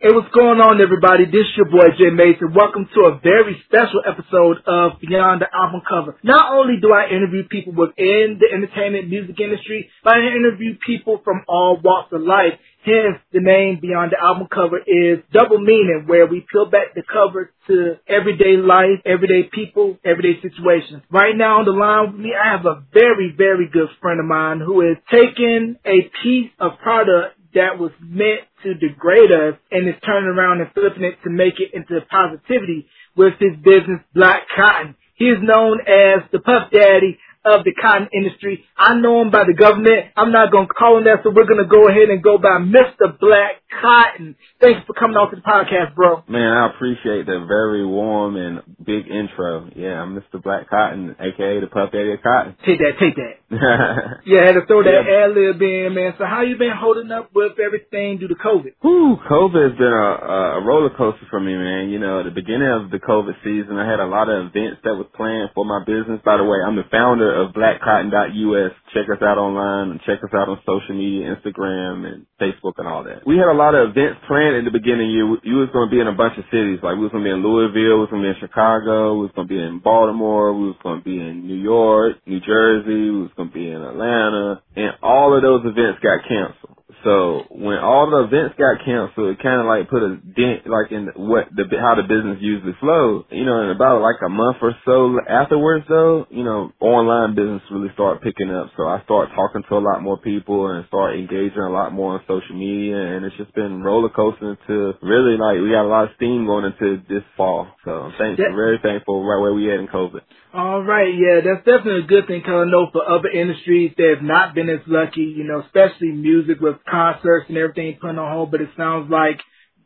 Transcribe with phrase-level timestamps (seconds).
[0.00, 1.28] Hey, what's going on, everybody?
[1.28, 2.56] This is your boy Jay Mason.
[2.56, 6.16] Welcome to a very special episode of Beyond the Album Cover.
[6.24, 11.20] Not only do I interview people within the entertainment music industry, but I interview people
[11.20, 12.56] from all walks of life.
[12.80, 17.04] Hence, the name Beyond the Album Cover is double meaning, where we peel back the
[17.04, 21.04] cover to everyday life, everyday people, everyday situations.
[21.12, 24.24] Right now on the line with me, I have a very, very good friend of
[24.24, 29.88] mine who is taking a piece of product that was meant to degrade us and
[29.88, 34.42] is turning around and flipping it to make it into positivity with his business Black
[34.54, 34.96] Cotton.
[35.14, 38.64] He is known as the Puff Daddy of the cotton industry.
[38.76, 40.12] I know him by the government.
[40.16, 42.36] I'm not going to call him that, so we're going to go ahead and go
[42.36, 43.16] by Mr.
[43.18, 44.36] Black Cotton.
[44.60, 46.22] Thanks for coming on to the podcast, bro.
[46.28, 49.70] Man, I appreciate the very warm and big intro.
[49.74, 50.42] Yeah, I'm Mr.
[50.42, 52.56] Black Cotton, aka the Puff Daddy of Cotton.
[52.66, 53.40] Take that, take that.
[54.26, 55.24] yeah, I had to throw that yeah.
[55.24, 56.14] ad lib in, man.
[56.18, 58.76] So how you been holding up with everything due to COVID?
[58.82, 61.88] Whew, COVID has been a, a roller coaster for me, man.
[61.88, 64.84] You know, at the beginning of the COVID season, I had a lot of events
[64.84, 66.20] that was planned for my business.
[66.24, 68.72] By the way, I'm the founder of blackcotton.us.
[68.94, 72.86] Check us out online and check us out on social media, Instagram and Facebook and
[72.86, 73.26] all that.
[73.26, 75.10] We had a lot of events planned in the beginning.
[75.10, 76.80] You you was going to be in a bunch of cities.
[76.82, 79.16] Like we was going to be in Louisville, we was going to be in Chicago,
[79.16, 82.20] we was going to be in Baltimore, we was going to be in New York,
[82.26, 86.20] New Jersey, we was going to be in Atlanta, and all of those events got
[86.28, 86.59] canceled.
[87.04, 90.92] So when all the events got canceled, it kind of like put a dent like
[90.92, 93.24] in what the how the business usually flows.
[93.30, 97.62] You know, in about like a month or so afterwards, though, you know, online business
[97.70, 98.70] really started picking up.
[98.76, 102.14] So I started talking to a lot more people and start engaging a lot more
[102.14, 105.92] on social media, and it's just been roller coasting to really like we got a
[105.92, 107.68] lot of steam going into this fall.
[107.84, 110.20] So I'm thankful, very thankful right where we at in COVID.
[110.52, 114.08] All right, yeah, that's definitely a good thing because I know for other industries they
[114.14, 118.16] have not been as lucky, you know, especially music with concerts and everything put on
[118.16, 118.50] hold.
[118.50, 119.38] But it sounds like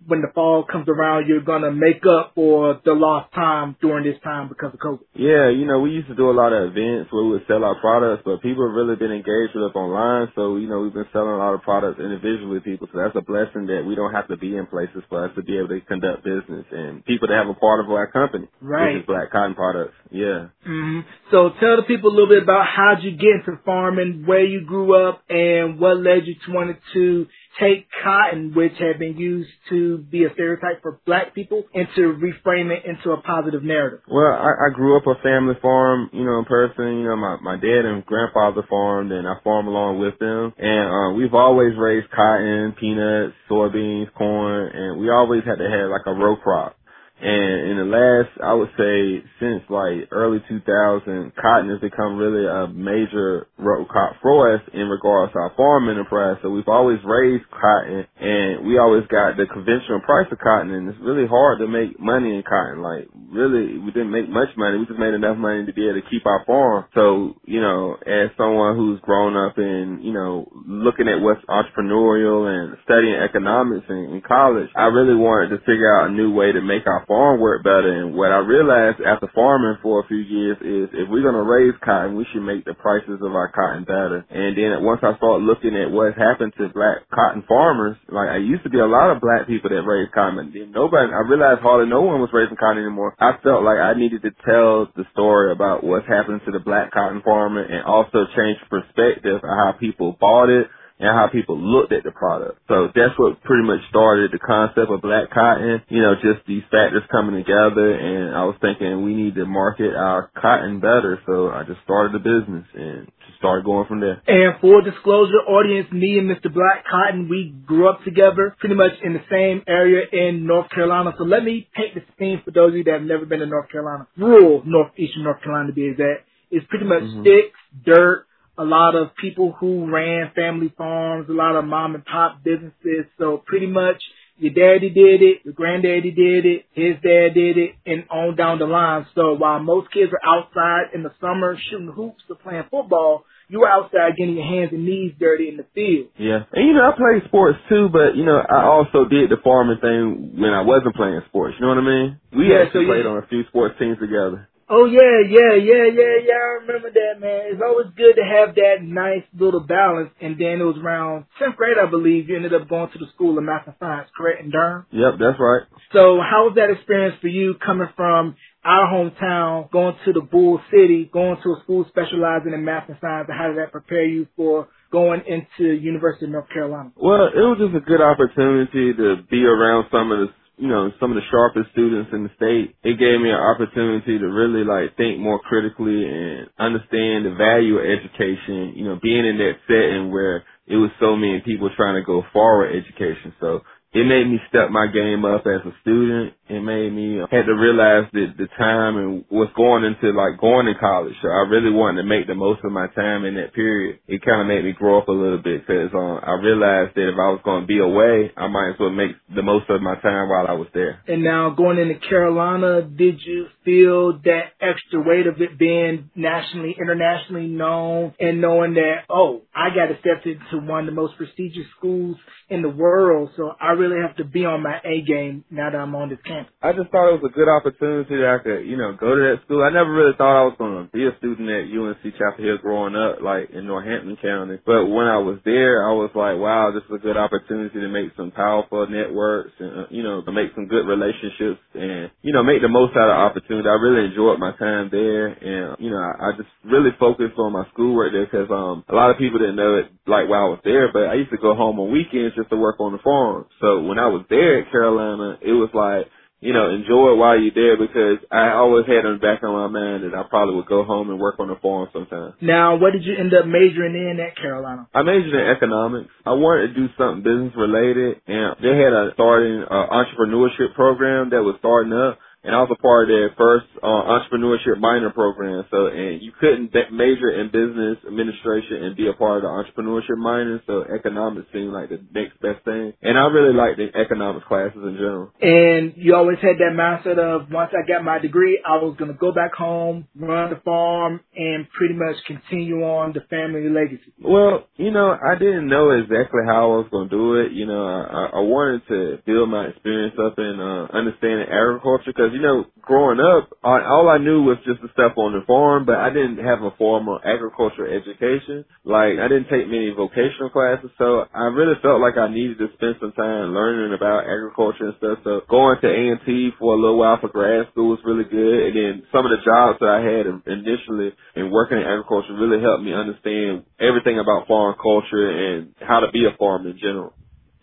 [0.07, 4.21] when the fall comes around, you're gonna make up for the lost time during this
[4.23, 5.05] time because of COVID.
[5.15, 7.65] Yeah, you know, we used to do a lot of events where we would sell
[7.65, 10.33] our products, but people have really been engaged with us online.
[10.35, 12.89] So, you know, we've been selling a lot of products individually to people.
[12.93, 15.43] So that's a blessing that we don't have to be in places for us to
[15.43, 18.49] be able to conduct business and people to have a part of our company.
[18.61, 18.95] Right.
[18.95, 19.95] Which is Black Cotton Products.
[20.11, 20.53] Yeah.
[20.67, 21.01] Mm-hmm.
[21.31, 24.65] So tell the people a little bit about how'd you get into farming, where you
[24.67, 27.27] grew up, and what led you to wanting to
[27.61, 32.19] take cotton, which had been used to be a stereotype for black people, and to
[32.21, 34.01] reframe it into a positive narrative?
[34.09, 36.99] Well, I, I grew up a family farm, you know, in person.
[36.99, 40.53] You know, my, my dad and grandfather farmed, and I farmed along with them.
[40.59, 45.91] And uh, we've always raised cotton, peanuts, soybeans, corn, and we always had to have
[45.91, 46.77] like a row crop.
[47.21, 52.45] And in the last, I would say, since like early 2000, cotton has become really
[52.45, 53.47] a major
[53.89, 56.39] crop for us in regards to our farm enterprise.
[56.43, 60.89] So we've always raised cotton and we always got the conventional price of cotton and
[60.91, 62.83] it's really hard to make money in cotton.
[62.83, 64.79] Like really, we didn't make much money.
[64.79, 66.87] We just made enough money to be able to keep our farm.
[66.95, 72.51] So, you know, as someone who's grown up in, you know, looking at what's entrepreneurial
[72.51, 76.51] and studying economics in, in college, I really wanted to figure out a new way
[76.51, 77.91] to make our farm work better.
[77.91, 81.47] And what I realized after farming for a few years is if we're going to
[81.47, 84.25] raise cotton, we should make the prices of our cotton better.
[84.29, 88.39] And then once I started looking at what happened to black cotton farmers, like I
[88.39, 90.39] used to be a lot of black people that raised cotton.
[90.39, 93.15] And nobody, I realized hardly no one was raising cotton anymore.
[93.19, 96.93] I felt like I needed to tell the story about what's happening to the black
[96.93, 100.69] cotton farmer and also change perspective of how people bought it
[100.99, 102.61] and how people looked at the product.
[102.69, 106.63] So that's what pretty much started the concept of black cotton, you know, just these
[106.71, 111.19] factors coming together and I was thinking we need to market our cotton better.
[111.27, 114.23] So I just started the business and just started going from there.
[114.27, 116.53] And for disclosure, audience, me and Mr.
[116.53, 121.13] Black Cotton, we grew up together pretty much in the same area in North Carolina.
[121.19, 123.47] So let me paint the scene for those of you that have never been to
[123.47, 124.07] North Carolina.
[124.17, 126.29] Rural northeastern North Carolina to be exact.
[126.51, 127.23] It's pretty much mm-hmm.
[127.23, 128.27] sticks, dirt,
[128.57, 133.07] a lot of people who ran family farms, a lot of mom and pop businesses.
[133.19, 134.03] So pretty much
[134.37, 138.59] your daddy did it, your granddaddy did it, his dad did it, and on down
[138.59, 139.07] the line.
[139.15, 143.61] So while most kids are outside in the summer shooting hoops or playing football, you
[143.61, 146.09] were outside getting your hands and knees dirty in the field.
[146.19, 146.45] Yeah.
[146.53, 149.79] And you know, I played sports too, but you know, I also did the farming
[149.81, 151.55] thing when I wasn't playing sports.
[151.59, 152.21] You know what I mean?
[152.33, 154.49] We yeah, actually so played on a few sports teams together.
[154.69, 156.41] Oh yeah, yeah, yeah, yeah, yeah.
[156.41, 157.53] I remember that, man.
[157.53, 160.11] It's always good to have that nice little balance.
[160.21, 162.29] And then it was around tenth grade, I believe.
[162.29, 164.87] You ended up going to the School of Math and Science, correct, in Durham.
[164.91, 165.63] Yep, that's right.
[165.93, 170.61] So, how was that experience for you coming from our hometown, going to the Bull
[170.71, 173.29] City, going to a school specializing in math and science?
[173.29, 176.91] And how did that prepare you for going into University of North Carolina?
[176.97, 180.29] Well, it was just a good opportunity to be around some of the
[180.59, 182.77] you know, some of the sharpest students in the state.
[182.85, 187.79] It gave me an opportunity to really like think more critically and understand the value
[187.79, 191.97] of education, you know, being in that setting where it was so many people trying
[191.97, 193.35] to go forward education.
[193.41, 193.63] So
[193.95, 196.35] it made me step my game up as a student.
[196.49, 200.41] It made me uh, had to realize that the time and what's going into like
[200.41, 201.15] going to college.
[201.23, 204.01] So I really wanted to make the most of my time in that period.
[204.09, 207.09] It kind of made me grow up a little bit because um, I realized that
[207.09, 209.81] if I was going to be away, I might as well make the most of
[209.81, 211.01] my time while I was there.
[211.07, 216.75] And now going into Carolina, did you feel that extra weight of it being nationally,
[216.79, 221.67] internationally known and knowing that, oh, I got accepted to one of the most prestigious
[221.79, 222.17] schools
[222.51, 223.31] in the world.
[223.37, 226.19] So I really have to be on my A game now that I'm on this
[226.25, 226.53] campus.
[226.63, 229.21] I just thought it was a good opportunity that I could, you know, go to
[229.21, 229.61] that school.
[229.61, 232.59] I never really thought I was going to be a student at UNC Chapel Hill
[232.63, 234.59] growing up, like in Northampton County.
[234.65, 237.89] But when I was there, I was like, wow, this is a good opportunity to
[237.89, 242.33] make some powerful networks and, uh, you know, to make some good relationships and, you
[242.33, 243.69] know, make the most out of opportunity.
[243.69, 247.53] I really enjoyed my time there and, you know, I, I just really focused on
[247.53, 250.55] my schoolwork there because, um, a lot of people didn't know it like while I
[250.55, 252.99] was there, but I used to go home on weekends just to work on the
[252.99, 253.47] farm.
[253.61, 256.11] So when I was there at Carolina, it was like,
[256.45, 259.49] you know, enjoy it while you're there because I always had in the back of
[259.49, 262.35] my mind that I probably would go home and work on the farm sometime.
[262.43, 264.87] Now, what did you end up majoring in at Carolina?
[264.93, 266.13] I majored in economics.
[266.27, 271.31] I wanted to do something business related and they had a starting uh, entrepreneurship program
[271.31, 275.11] that was starting up and I was a part of their first uh, entrepreneurship minor
[275.11, 275.65] program.
[275.71, 279.53] So, and you couldn't be- major in business administration and be a part of the
[279.53, 280.61] entrepreneurship minor.
[280.67, 282.93] So, economics seemed like the next best thing.
[283.01, 285.33] And I really liked the economics classes in general.
[285.41, 289.11] And you always had that mindset of once I got my degree, I was going
[289.11, 294.13] to go back home, run the farm, and pretty much continue on the family legacy.
[294.21, 297.53] Well, you know, I didn't know exactly how I was going to do it.
[297.53, 302.34] You know, I, I wanted to build my experience up in uh, understanding agriculture because
[302.35, 306.03] you know, growing up, all I knew was just to step on the farm, but
[306.03, 308.67] I didn't have a formal agricultural education.
[308.83, 312.75] Like, I didn't take many vocational classes, so I really felt like I needed to
[312.75, 315.23] spend some time learning about agriculture and stuff.
[315.23, 318.75] So going to A&T for a little while for grad school was really good, and
[318.75, 322.83] then some of the jobs that I had initially in working in agriculture really helped
[322.83, 327.15] me understand everything about farm culture and how to be a farmer in general.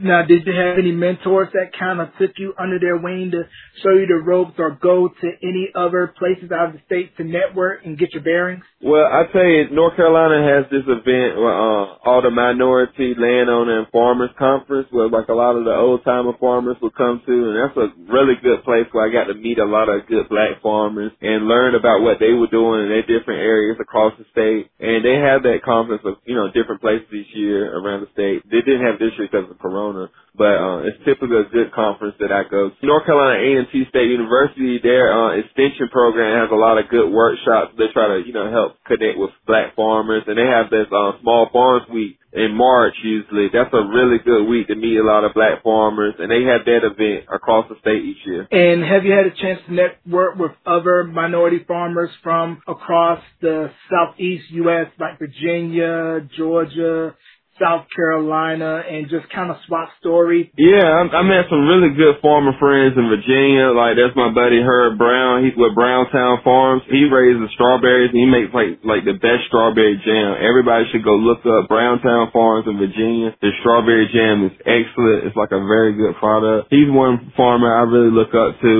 [0.01, 3.43] Now, did you have any mentors that kind of took you under their wing to
[3.83, 7.23] show you the ropes or go to any other places out of the state to
[7.23, 8.63] network and get your bearings?
[8.81, 13.87] Well, I tell you, North Carolina has this event, uh, all the minority landowner and
[13.93, 17.55] farmers conference where like a lot of the old timer farmers will come to and
[17.61, 20.61] that's a really good place where I got to meet a lot of good black
[20.63, 24.71] farmers and learn about what they were doing in their different areas across the state.
[24.79, 28.41] And they have that conference of, you know, different places each year around the state.
[28.49, 31.71] They didn't have this year because of Corona Corona, but uh, it's typically a good
[31.73, 32.85] conference that I go to.
[32.85, 37.73] North Carolina A&T State University, their uh, extension program has a lot of good workshops.
[37.77, 41.19] They try to, you know, help connect with black farmers, and they have this uh,
[41.21, 43.49] small farms week in March usually.
[43.51, 46.63] That's a really good week to meet a lot of black farmers, and they have
[46.65, 48.47] that event across the state each year.
[48.51, 53.71] And have you had a chance to network with other minority farmers from across the
[53.89, 57.15] southeast U.S., like Virginia, Georgia,
[57.59, 60.47] South Carolina and just kind of swap stories?
[60.57, 63.75] Yeah, I, I met some really good farmer friends in Virginia.
[63.75, 65.43] Like that's my buddy Herb Brown.
[65.43, 66.83] He's with Browntown Farms.
[66.87, 70.39] He raises strawberries and he makes like like the best strawberry jam.
[70.39, 73.35] Everybody should go look up Browntown Farms in Virginia.
[73.41, 75.27] The strawberry jam is excellent.
[75.27, 76.71] It's like a very good product.
[76.71, 78.71] He's one farmer I really look up to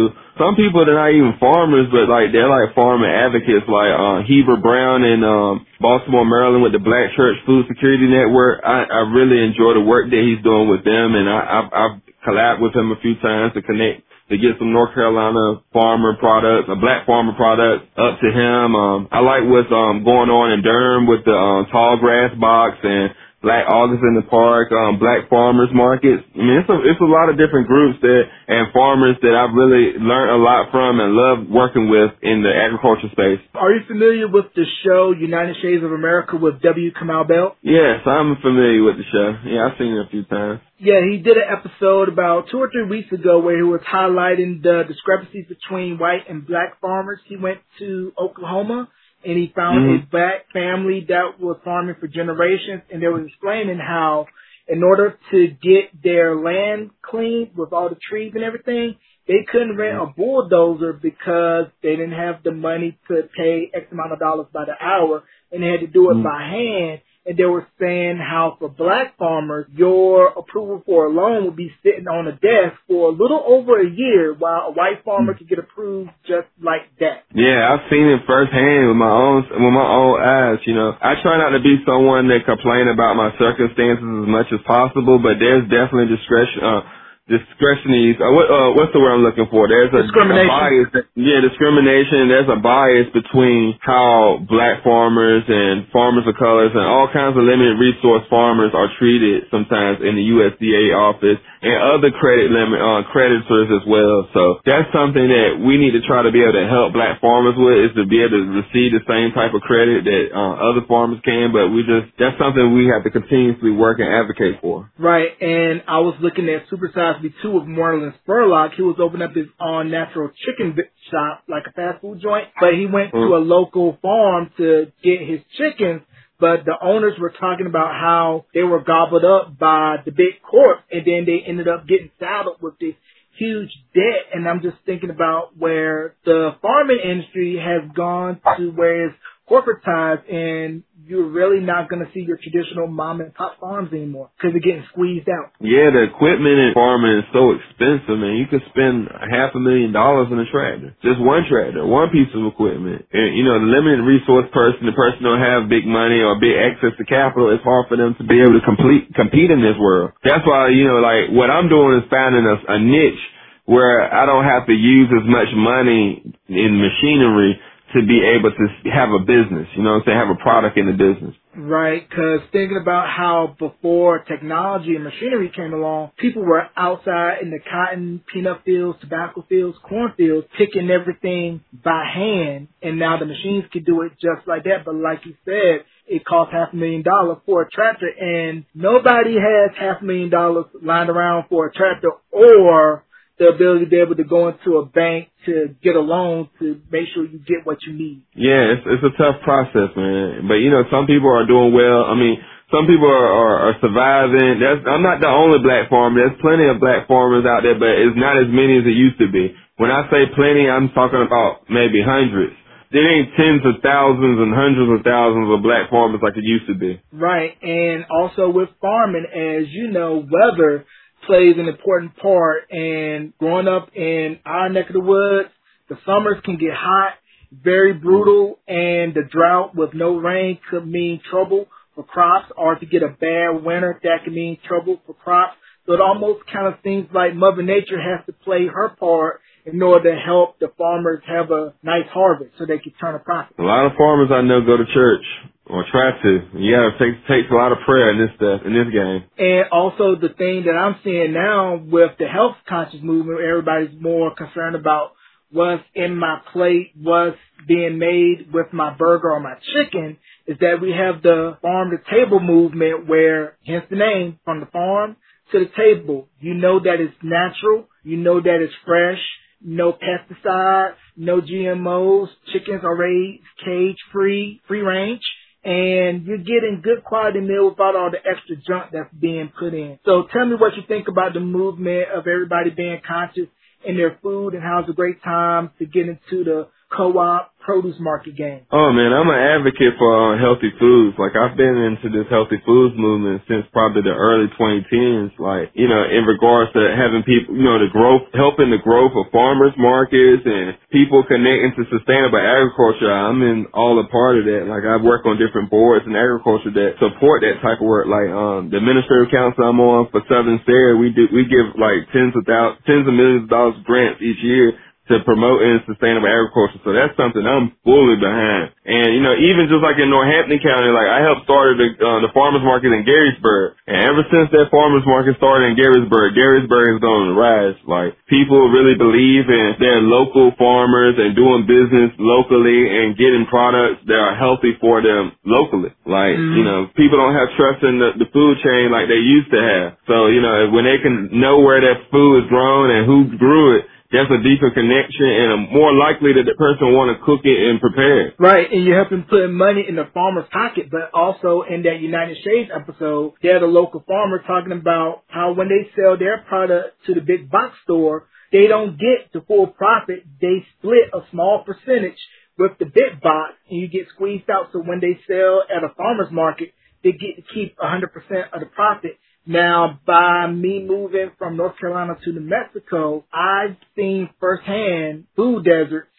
[0.41, 4.57] some people they're not even farmers, but like they're like farmer advocates, like uh Heber
[4.57, 8.61] Brown in um Baltimore, Maryland, with the Black Church Food Security Network.
[8.65, 11.95] I, I really enjoy the work that he's doing with them, and I I've, I've
[12.25, 16.69] collabed with him a few times to connect to get some North Carolina farmer products,
[16.71, 18.75] a black farmer product up to him.
[18.75, 22.77] Um, I like what's um going on in Durham with the um tall grass box
[22.81, 26.21] and Black August in the Park, um, Black Farmers Markets.
[26.35, 29.57] I mean, it's a, it's a lot of different groups that, and farmers that I've
[29.57, 33.41] really learned a lot from and love working with in the agriculture space.
[33.57, 36.93] Are you familiar with the show United Shades of America with W.
[36.93, 37.57] Kamau Bell?
[37.61, 39.33] Yes, I'm familiar with the show.
[39.49, 40.61] Yeah, I've seen it a few times.
[40.77, 44.61] Yeah, he did an episode about two or three weeks ago where he was highlighting
[44.61, 47.19] the discrepancies between white and black farmers.
[47.25, 48.89] He went to Oklahoma
[49.23, 50.03] and he found mm-hmm.
[50.03, 54.27] a black family that was farming for generations, and they were explaining how,
[54.67, 58.95] in order to get their land cleaned with all the trees and everything,
[59.27, 64.13] they couldn't rent a bulldozer because they didn't have the money to pay X amount
[64.13, 66.23] of dollars by the hour, and they had to do it mm-hmm.
[66.23, 67.01] by hand.
[67.25, 71.71] And they were saying how for black farmers, your approval for a loan would be
[71.83, 75.47] sitting on a desk for a little over a year, while a white farmer could
[75.47, 77.29] get approved just like that.
[77.33, 80.59] Yeah, I've seen it firsthand with my own with my own eyes.
[80.65, 84.47] You know, I try not to be someone that complain about my circumstances as much
[84.51, 86.63] as possible, but there's definitely discretion.
[86.63, 86.81] Uh,
[87.31, 89.71] discretionary, uh, what, uh, what's the word I'm looking for?
[89.71, 90.91] There's a, a bias.
[91.15, 92.27] Yeah, discrimination.
[92.27, 97.43] There's a bias between how black farmers and farmers of colors and all kinds of
[97.47, 103.05] limited resource farmers are treated sometimes in the USDA office and other credit limit uh,
[103.13, 104.27] creditors as well.
[104.33, 107.53] So that's something that we need to try to be able to help black farmers
[107.55, 110.81] with is to be able to receive the same type of credit that uh, other
[110.89, 111.53] farmers can.
[111.53, 114.89] But we just that's something we have to continuously work and advocate for.
[114.97, 115.29] Right.
[115.37, 118.73] And I was looking at Super Size Me Two of Morgan Spurlock.
[118.75, 120.75] He was opening up his own natural chicken
[121.13, 123.21] shop, like a fast food joint, but he went mm.
[123.21, 126.01] to a local farm to get his chickens
[126.41, 130.79] but the owners were talking about how they were gobbled up by the big corp
[130.91, 132.95] and then they ended up getting saddled with this
[133.37, 134.33] huge debt.
[134.33, 139.15] And I'm just thinking about where the farming industry has gone to where it's
[139.51, 144.31] corporatized and you're really not going to see your traditional mom and pop farms anymore
[144.37, 145.51] because they're getting squeezed out.
[145.59, 148.39] Yeah, the equipment in farming is so expensive, man.
[148.39, 152.31] You could spend half a million dollars on a tractor, just one tractor, one piece
[152.31, 153.03] of equipment.
[153.11, 156.55] And you know, the limited resource person, the person don't have big money or big
[156.55, 159.75] access to capital, it's hard for them to be able to complete compete in this
[159.75, 160.15] world.
[160.23, 163.19] That's why you know, like what I'm doing is finding a, a niche
[163.65, 167.59] where I don't have to use as much money in machinery
[167.93, 170.77] to be able to have a business, you know what I'm saying, have a product
[170.77, 171.35] in the business.
[171.55, 177.51] Right, because thinking about how before technology and machinery came along, people were outside in
[177.51, 183.25] the cotton, peanut fields, tobacco fields, corn fields, picking everything by hand, and now the
[183.25, 184.85] machines can do it just like that.
[184.85, 189.35] But like you said, it costs half a million dollars for a tractor, and nobody
[189.35, 193.03] has half a million dollars lying around for a tractor or
[193.41, 196.77] the ability to be able to go into a bank to get a loan to
[196.93, 198.21] make sure you get what you need.
[198.37, 200.45] Yeah, it's it's a tough process, man.
[200.45, 202.05] But you know, some people are doing well.
[202.05, 202.37] I mean,
[202.69, 204.61] some people are, are, are surviving.
[204.61, 206.21] That's I'm not the only black farmer.
[206.21, 209.17] There's plenty of black farmers out there, but it's not as many as it used
[209.17, 209.57] to be.
[209.81, 212.53] When I say plenty, I'm talking about maybe hundreds.
[212.93, 216.67] There ain't tens of thousands and hundreds of thousands of black farmers like it used
[216.69, 217.01] to be.
[217.09, 220.85] Right, and also with farming, as you know, weather
[221.25, 222.69] plays an important part.
[222.71, 225.49] And growing up in our neck of the woods,
[225.89, 227.13] the summers can get hot,
[227.51, 232.85] very brutal, and the drought with no rain could mean trouble for crops, or to
[232.85, 235.57] get a bad winter, that can mean trouble for crops.
[235.85, 239.81] So it almost kind of seems like Mother Nature has to play her part in
[239.81, 243.57] order to help the farmers have a nice harvest so they can turn a profit.
[243.59, 245.25] A lot of farmers I know go to church
[245.71, 246.31] or try to.
[246.59, 249.23] Yeah, it takes takes a lot of prayer in this stuff in this game.
[249.37, 254.35] And also the thing that I'm seeing now with the health conscious movement, everybody's more
[254.35, 255.13] concerned about
[255.49, 257.37] what's in my plate, what's
[257.67, 261.97] being made with my burger or my chicken, is that we have the farm to
[262.11, 265.15] table movement where, hence the name, from the farm
[265.51, 266.27] to the table.
[266.39, 269.19] You know that it's natural, you know that it's fresh,
[269.63, 275.21] no pesticides, no GMOs, chickens are raised cage free, free range
[275.63, 279.99] and you're getting good quality meal without all the extra junk that's being put in.
[280.05, 283.47] So tell me what you think about the movement of everybody being conscious
[283.85, 287.95] in their food and how it's a great time to get into the co-op produce
[287.99, 288.65] market game?
[288.71, 291.15] Oh man, I'm an advocate for uh, healthy foods.
[291.17, 295.37] Like I've been into this healthy foods movement since probably the early 2010s.
[295.39, 299.13] Like you know, in regards to having people, you know, the growth, helping the growth
[299.15, 303.11] of farmers markets and people connecting to sustainable agriculture.
[303.11, 304.67] I'm in all a part of that.
[304.67, 308.09] Like I work on different boards in agriculture that support that type of work.
[308.09, 312.09] Like um, the administrative council I'm on for Southern SARE, we do we give like
[312.11, 314.73] tens of thousands, tens of millions of dollars grants each year
[315.11, 316.79] to promoting sustainable agriculture.
[316.83, 318.71] So that's something I'm fully behind.
[318.81, 322.19] And you know, even just like in Northampton County, like I helped start the uh,
[322.25, 326.97] the farmers market in Garysburg, and ever since that farmers market started in Garysburg, Garysburg
[326.97, 327.77] has gone on the rise.
[327.85, 334.01] Like people really believe in their local farmers and doing business locally and getting products
[334.09, 335.93] that are healthy for them locally.
[336.01, 336.57] Like mm-hmm.
[336.57, 339.61] you know, people don't have trust in the, the food chain like they used to
[339.61, 340.01] have.
[340.09, 343.77] So you know, when they can know where that food is grown and who grew
[343.77, 347.41] it there's a deeper connection and a more likely that the person want to cook
[347.43, 348.35] it and prepare it.
[348.37, 352.37] Right, and you're helping put money in the farmer's pocket, but also in that United
[352.43, 356.99] Shades episode, they had a local farmer talking about how when they sell their product
[357.07, 360.27] to the big box store, they don't get the full profit.
[360.41, 362.19] They split a small percentage
[362.57, 364.69] with the big box and you get squeezed out.
[364.73, 368.11] So when they sell at a farmer's market, they get to keep 100%
[368.53, 369.17] of the profit.
[369.45, 376.09] Now, by me moving from North Carolina to New Mexico, I've seen firsthand food deserts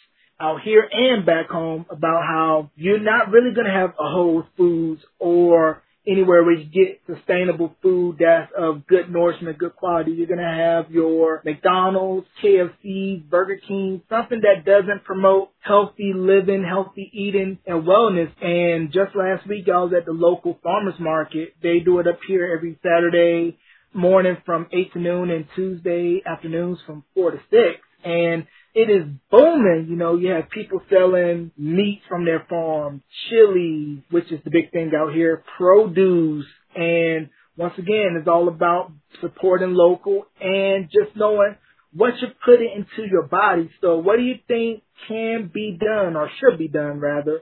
[0.40, 4.44] out here and back home about how you're not really going to have a Whole
[4.56, 10.12] Foods or anywhere where you get sustainable food that's of good nourishment, good quality.
[10.12, 17.10] You're gonna have your McDonald's, KFC, Burger King, something that doesn't promote healthy living, healthy
[17.12, 18.30] eating, and wellness.
[18.42, 21.54] And just last week I was at the local farmers market.
[21.62, 23.58] They do it up here every Saturday
[23.94, 27.60] morning from 8 to noon and Tuesday afternoons from 4 to 6.
[28.04, 29.86] And it is booming.
[29.88, 34.72] You know, you have people selling meat from their farm, chili, which is the big
[34.72, 41.56] thing out here, produce, and once again, it's all about supporting local and just knowing
[41.92, 43.70] what you're putting into your body.
[43.82, 47.40] So what do you think can be done or should be done rather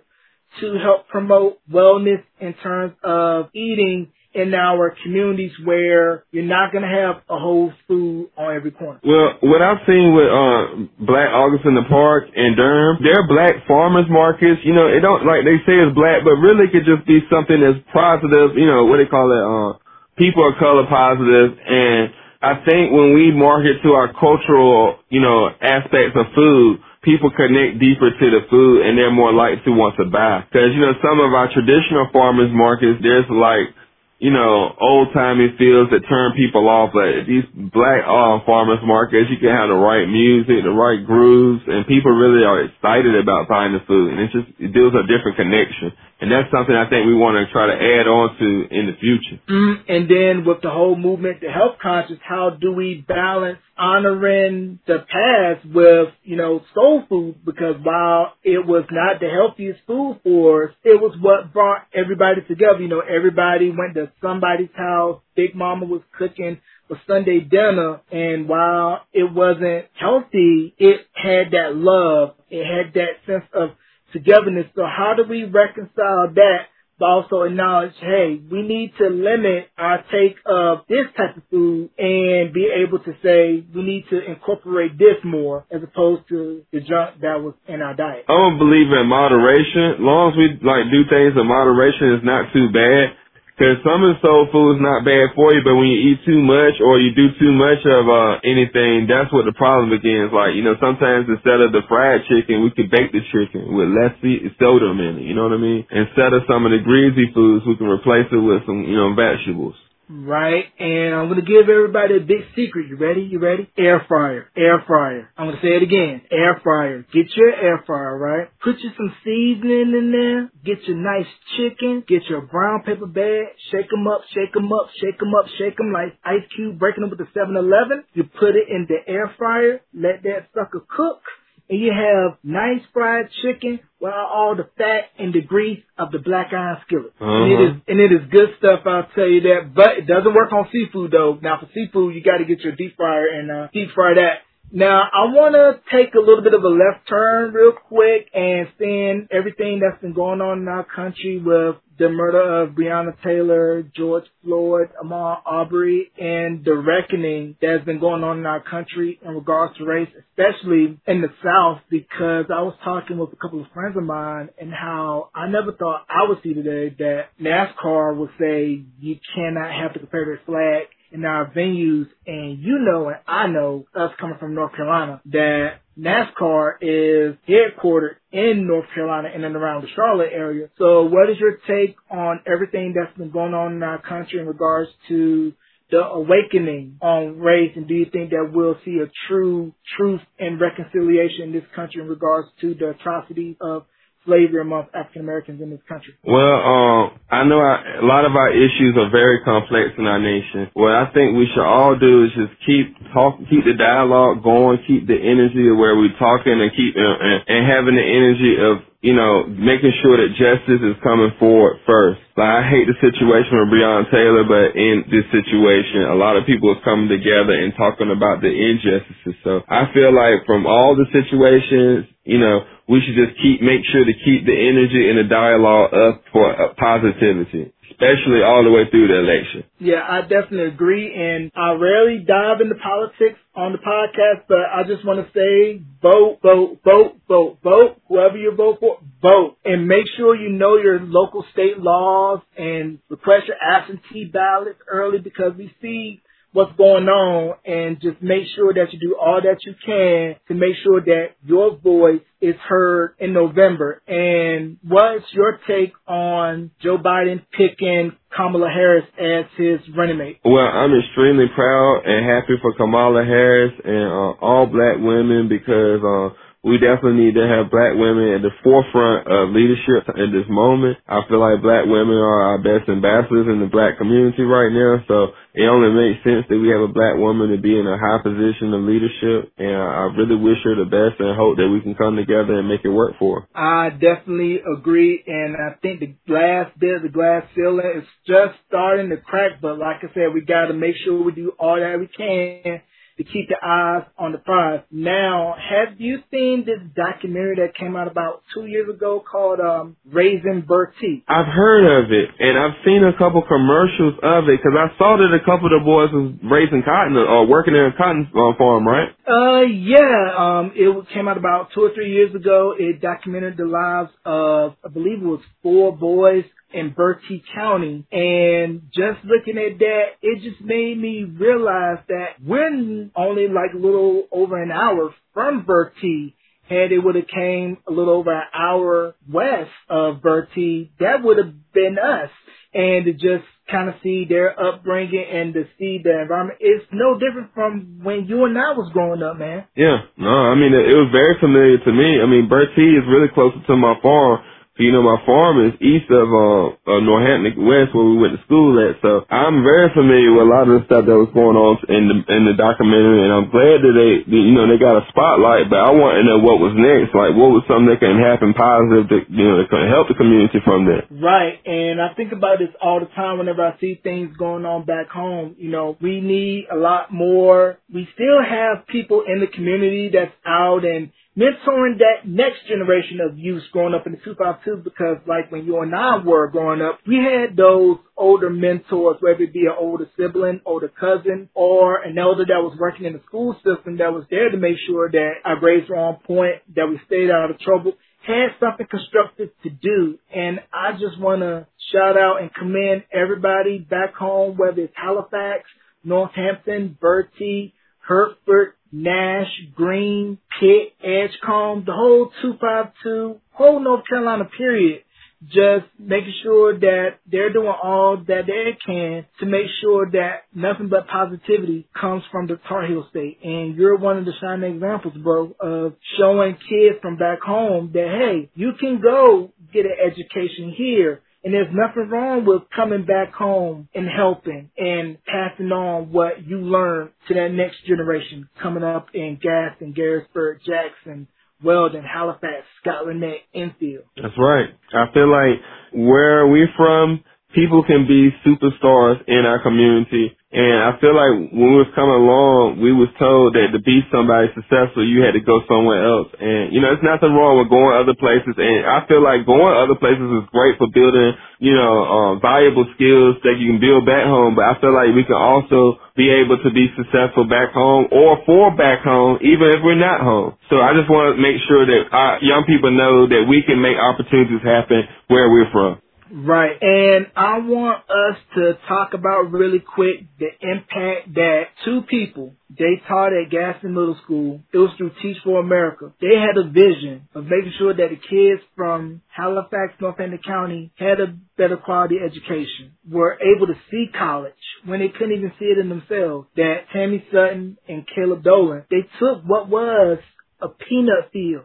[0.61, 6.87] to help promote wellness in terms of eating in our communities where you're not going
[6.87, 9.01] to have a whole food on every corner?
[9.03, 10.63] Well, what I've seen with uh,
[11.03, 14.63] Black August in the Park and Durham, they're black farmers markets.
[14.63, 17.21] You know, it don't like they say it's black, but really it could just be
[17.27, 18.55] something that's positive.
[18.55, 19.79] You know, what they call it, uh,
[20.15, 21.59] people of color positive.
[21.59, 27.33] And I think when we market to our cultural, you know, aspects of food, people
[27.35, 30.45] connect deeper to the food and they're more likely to want to buy.
[30.47, 33.73] Because, you know, some of our traditional farmers markets, there's like
[34.21, 36.93] you know, old timey feels that turn people off.
[36.93, 41.65] But these black uh, farmers markets, you can have the right music, the right grooves,
[41.67, 44.13] and people really are excited about buying the food.
[44.13, 45.97] And it just it builds a different connection.
[46.21, 48.97] And that's something I think we want to try to add on to in the
[49.01, 49.41] future.
[49.49, 54.81] Mm, and then with the whole movement to health conscious, how do we balance honoring
[54.87, 57.37] the past with, you know, soul food?
[57.43, 62.43] Because while it was not the healthiest food for us, it was what brought everybody
[62.43, 62.81] together.
[62.81, 65.23] You know, everybody went to somebody's house.
[65.35, 71.77] Big Mama was cooking for Sunday dinner, and while it wasn't healthy, it had that
[71.77, 72.35] love.
[72.51, 73.71] It had that sense of
[74.13, 74.67] togetherness.
[74.75, 76.69] So how do we reconcile that?
[76.99, 81.89] But also acknowledge, hey, we need to limit our take of this type of food
[81.97, 86.81] and be able to say we need to incorporate this more as opposed to the
[86.81, 88.27] junk that was in our diet.
[88.29, 89.97] I don't believe in moderation.
[89.97, 93.17] As long as we like do things in moderation, it's not too bad.
[93.61, 96.25] Cause some of the soul food is not bad for you, but when you eat
[96.25, 100.33] too much or you do too much of uh anything, that's what the problem begins.
[100.33, 103.93] Like, you know, sometimes instead of the fried chicken, we could bake the chicken with
[103.93, 104.17] less
[104.57, 105.85] sodium in it, you know what I mean?
[105.93, 109.13] Instead of some of the greasy foods, we can replace it with some, you know,
[109.13, 109.77] vegetables.
[110.13, 112.89] Right, and I'm gonna give everybody a big secret.
[112.89, 113.23] You ready?
[113.23, 113.71] You ready?
[113.79, 115.31] Air fryer, air fryer.
[115.39, 116.23] I'm gonna say it again.
[116.33, 117.07] Air fryer.
[117.13, 118.49] Get your air fryer, right?
[118.59, 120.51] Put you some seasoning in there.
[120.65, 122.03] Get your nice chicken.
[122.09, 123.55] Get your brown paper bag.
[123.71, 127.03] Shake them up, shake them up, shake them up, shake them like ice cube breaking
[127.03, 128.03] them with the 7-Eleven.
[128.13, 129.81] You put it in the air fryer.
[129.95, 131.23] Let that sucker cook
[131.71, 136.19] and you have nice fried chicken with all the fat and the grease of the
[136.19, 137.15] black iron skillet.
[137.21, 137.31] Uh-huh.
[137.31, 139.73] And it is and it is good stuff, I'll tell you that.
[139.75, 141.39] But it doesn't work on seafood though.
[141.41, 144.43] Now for seafood you gotta get your deep fryer and uh, deep fry that.
[144.73, 148.69] Now, I want to take a little bit of a left turn real quick and
[148.79, 153.83] seeing everything that's been going on in our country with the murder of Breonna Taylor,
[153.83, 159.35] George Floyd, Ahmaud Arbery, and the reckoning that's been going on in our country in
[159.35, 163.67] regards to race, especially in the South, because I was talking with a couple of
[163.75, 168.31] friends of mine and how I never thought I would see today that NASCAR would
[168.39, 173.47] say you cannot have the Confederate flag in our venues and you know and I
[173.49, 179.55] know us coming from North Carolina that NASCAR is headquartered in North Carolina and in
[179.57, 180.69] around the Charlotte area.
[180.79, 184.47] So what is your take on everything that's been going on in our country in
[184.47, 185.53] regards to
[185.91, 190.61] the awakening on race and do you think that we'll see a true truth and
[190.61, 193.85] reconciliation in this country in regards to the atrocities of
[194.31, 196.15] slavery amongst African Americans in this country?
[196.23, 200.71] Well, um, I know a lot of our issues are very complex in our nation.
[200.75, 204.79] What I think we should all do is just keep talk, keep the dialogue going,
[204.87, 208.55] keep the energy of where we're talking, and keep uh, and, and having the energy
[208.63, 212.23] of you know making sure that justice is coming forward first.
[212.39, 216.47] Like I hate the situation with Breonna Taylor, but in this situation, a lot of
[216.47, 219.35] people are coming together and talking about the injustices.
[219.43, 223.83] So I feel like from all the situations, you know, we should just keep make
[223.91, 228.71] sure to keep the energy and the dialogue up for uh, positivity especially all the
[228.71, 229.65] way through the election.
[229.79, 231.13] Yeah, I definitely agree.
[231.13, 235.83] And I rarely dive into politics on the podcast, but I just want to say
[236.01, 238.01] vote, vote, vote, vote, vote.
[238.09, 239.59] Whoever you vote for, vote.
[239.65, 245.19] And make sure you know your local state laws and request your absentee ballots early
[245.19, 249.59] because we see what's going on and just make sure that you do all that
[249.65, 254.03] you can to make sure that your voice is heard in November.
[254.07, 260.41] And what's your take on Joe Biden picking Kamala Harris as his running mate?
[260.45, 266.01] Well, I'm extremely proud and happy for Kamala Harris and uh, all black women because
[266.03, 270.45] uh, we definitely need to have black women at the forefront of leadership in this
[270.45, 271.01] moment.
[271.09, 275.01] I feel like black women are our best ambassadors in the black community right now.
[275.09, 277.97] So it only makes sense that we have a black woman to be in a
[277.97, 279.57] high position of leadership.
[279.57, 282.69] And I really wish her the best and hope that we can come together and
[282.69, 283.43] make it work for her.
[283.57, 285.25] I definitely agree.
[285.25, 289.65] And I think the glass bit, the glass ceiling is just starting to crack.
[289.65, 292.85] But like I said, we got to make sure we do all that we can
[293.21, 294.81] to keep the eyes on the prize.
[294.91, 299.97] Now, have you seen this documentary that came out about two years ago called um,
[300.11, 301.23] Raising Bertie?
[301.29, 305.19] I've heard of it, and I've seen a couple commercials of it because I saw
[305.19, 308.57] that a couple of the boys was raising cotton or working in a cotton uh,
[308.57, 309.11] farm, right?
[309.29, 310.33] Uh, yeah.
[310.39, 312.75] Um, it came out about two or three years ago.
[312.79, 318.07] It documented the lives of, I believe it was four boys in Bertie County.
[318.13, 323.79] And just looking at that, it just made me realize that we're only like a
[323.79, 326.37] little over an hour from Bertie.
[326.69, 331.39] Had it would have came a little over an hour west of Bertie, that would
[331.39, 332.31] have been us.
[332.73, 337.19] And to just kind of see their upbringing and to see the environment, it's no
[337.19, 339.65] different from when you and I was growing up, man.
[339.75, 342.23] Yeah, no, I mean, it was very familiar to me.
[342.23, 344.39] I mean, Bertie is really closer to my farm
[344.79, 348.43] you know, my farm is east of uh, uh Northampton West where we went to
[348.47, 349.03] school at.
[349.03, 352.07] So I'm very familiar with a lot of the stuff that was going on in
[352.07, 355.69] the in the documentary and I'm glad that they you know, they got a spotlight,
[355.69, 357.11] but I want to know what was next.
[357.13, 360.17] Like what was something that can happen positive that you know that can help the
[360.17, 361.05] community from there.
[361.11, 361.59] Right.
[361.67, 365.11] And I think about this all the time whenever I see things going on back
[365.11, 365.59] home.
[365.59, 370.33] You know, we need a lot more we still have people in the community that's
[370.47, 375.51] out and mentoring that next generation of youth growing up in the 252 because like
[375.53, 379.67] when you and I were growing up, we had those older mentors, whether it be
[379.67, 383.99] an older sibling, older cousin, or an elder that was working in the school system
[383.99, 387.31] that was there to make sure that our grades were on point, that we stayed
[387.31, 387.93] out of trouble,
[388.27, 390.19] had something constructive to do.
[390.35, 395.65] And I just want to shout out and commend everybody back home, whether it's Halifax,
[396.05, 397.75] Northampton, Bertie,
[398.11, 399.47] Hertford, Nash,
[399.77, 405.03] Greene, Pitt, Edgecombe, the whole 252, whole North Carolina period,
[405.47, 410.89] just making sure that they're doing all that they can to make sure that nothing
[410.89, 413.39] but positivity comes from the Tar Heel State.
[413.45, 418.09] And you're one of the shining examples, bro, of showing kids from back home that,
[418.09, 423.33] hey, you can go get an education here and there's nothing wrong with coming back
[423.33, 429.09] home and helping and passing on what you learned to that next generation coming up
[429.15, 431.29] in Gaston, Garysburg, Jackson,
[431.63, 433.23] Weldon, Halifax, Scotland
[433.55, 434.05] Enfield.
[434.17, 434.69] That's right.
[434.95, 435.61] I feel like
[435.93, 441.55] where are we're from, people can be superstars in our community and I feel like
[441.55, 445.39] when we was coming along, we was told that to be somebody successful, you had
[445.39, 446.27] to go somewhere else.
[446.43, 448.59] And, you know, there's nothing wrong with going other places.
[448.59, 452.83] And I feel like going other places is great for building, you know, uh, valuable
[452.99, 454.59] skills that you can build back home.
[454.59, 458.43] But I feel like we can also be able to be successful back home or
[458.43, 460.59] for back home, even if we're not home.
[460.67, 463.79] So I just want to make sure that our young people know that we can
[463.79, 466.03] make opportunities happen where we're from.
[466.33, 466.77] Right.
[466.81, 473.03] And I want us to talk about really quick the impact that two people they
[473.09, 474.61] taught at Gaston Middle School.
[474.73, 476.13] It was through Teach for America.
[476.21, 481.21] They had a vision of making sure that the kids from Halifax, Northampton County had
[481.21, 485.79] a better quality education, were able to see college when they couldn't even see it
[485.79, 486.47] in themselves.
[486.57, 490.19] That Tammi Sutton and Caleb Dolan, they took what was
[490.61, 491.65] a peanut field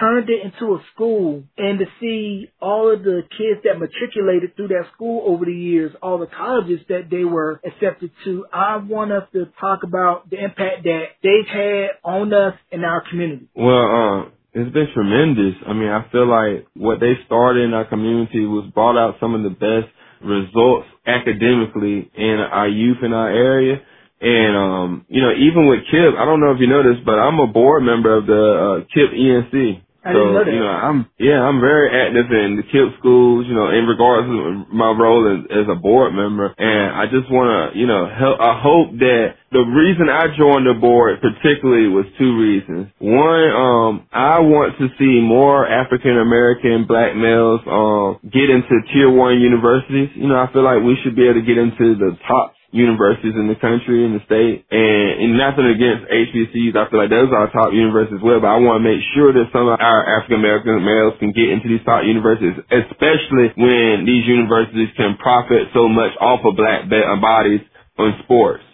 [0.00, 4.68] turned it into a school and to see all of the kids that matriculated through
[4.68, 9.12] that school over the years, all the colleges that they were accepted to, I want
[9.12, 13.48] us to talk about the impact that they've had on us in our community.
[13.54, 15.54] Well, uh, it's been tremendous.
[15.66, 19.34] I mean, I feel like what they started in our community was brought out some
[19.34, 19.92] of the best
[20.24, 23.76] results academically in our youth in our area.
[24.20, 27.18] And um, you know, even with KIPP, I don't know if you know this, but
[27.18, 29.82] I'm a board member of the uh, KIPP ENC.
[30.06, 33.54] I so, know you know, I'm, yeah, I'm very active in the KIPP schools, you
[33.54, 36.54] know, in regards to my role as, as a board member.
[36.56, 40.70] And I just want to, you know, help, I hope that the reason I joined
[40.70, 42.86] the board particularly was two reasons.
[43.02, 49.10] One, um, I want to see more African American black males, um, get into tier
[49.10, 50.14] one universities.
[50.14, 53.34] You know, I feel like we should be able to get into the top universities
[53.38, 56.74] in the country, in the state, and, and nothing against HBCUs.
[56.74, 59.30] I feel like those are top universities as well, but I want to make sure
[59.30, 64.04] that some of our African American males can get into these top universities, especially when
[64.04, 67.62] these universities can profit so much off of black bodies
[67.98, 68.64] on sports.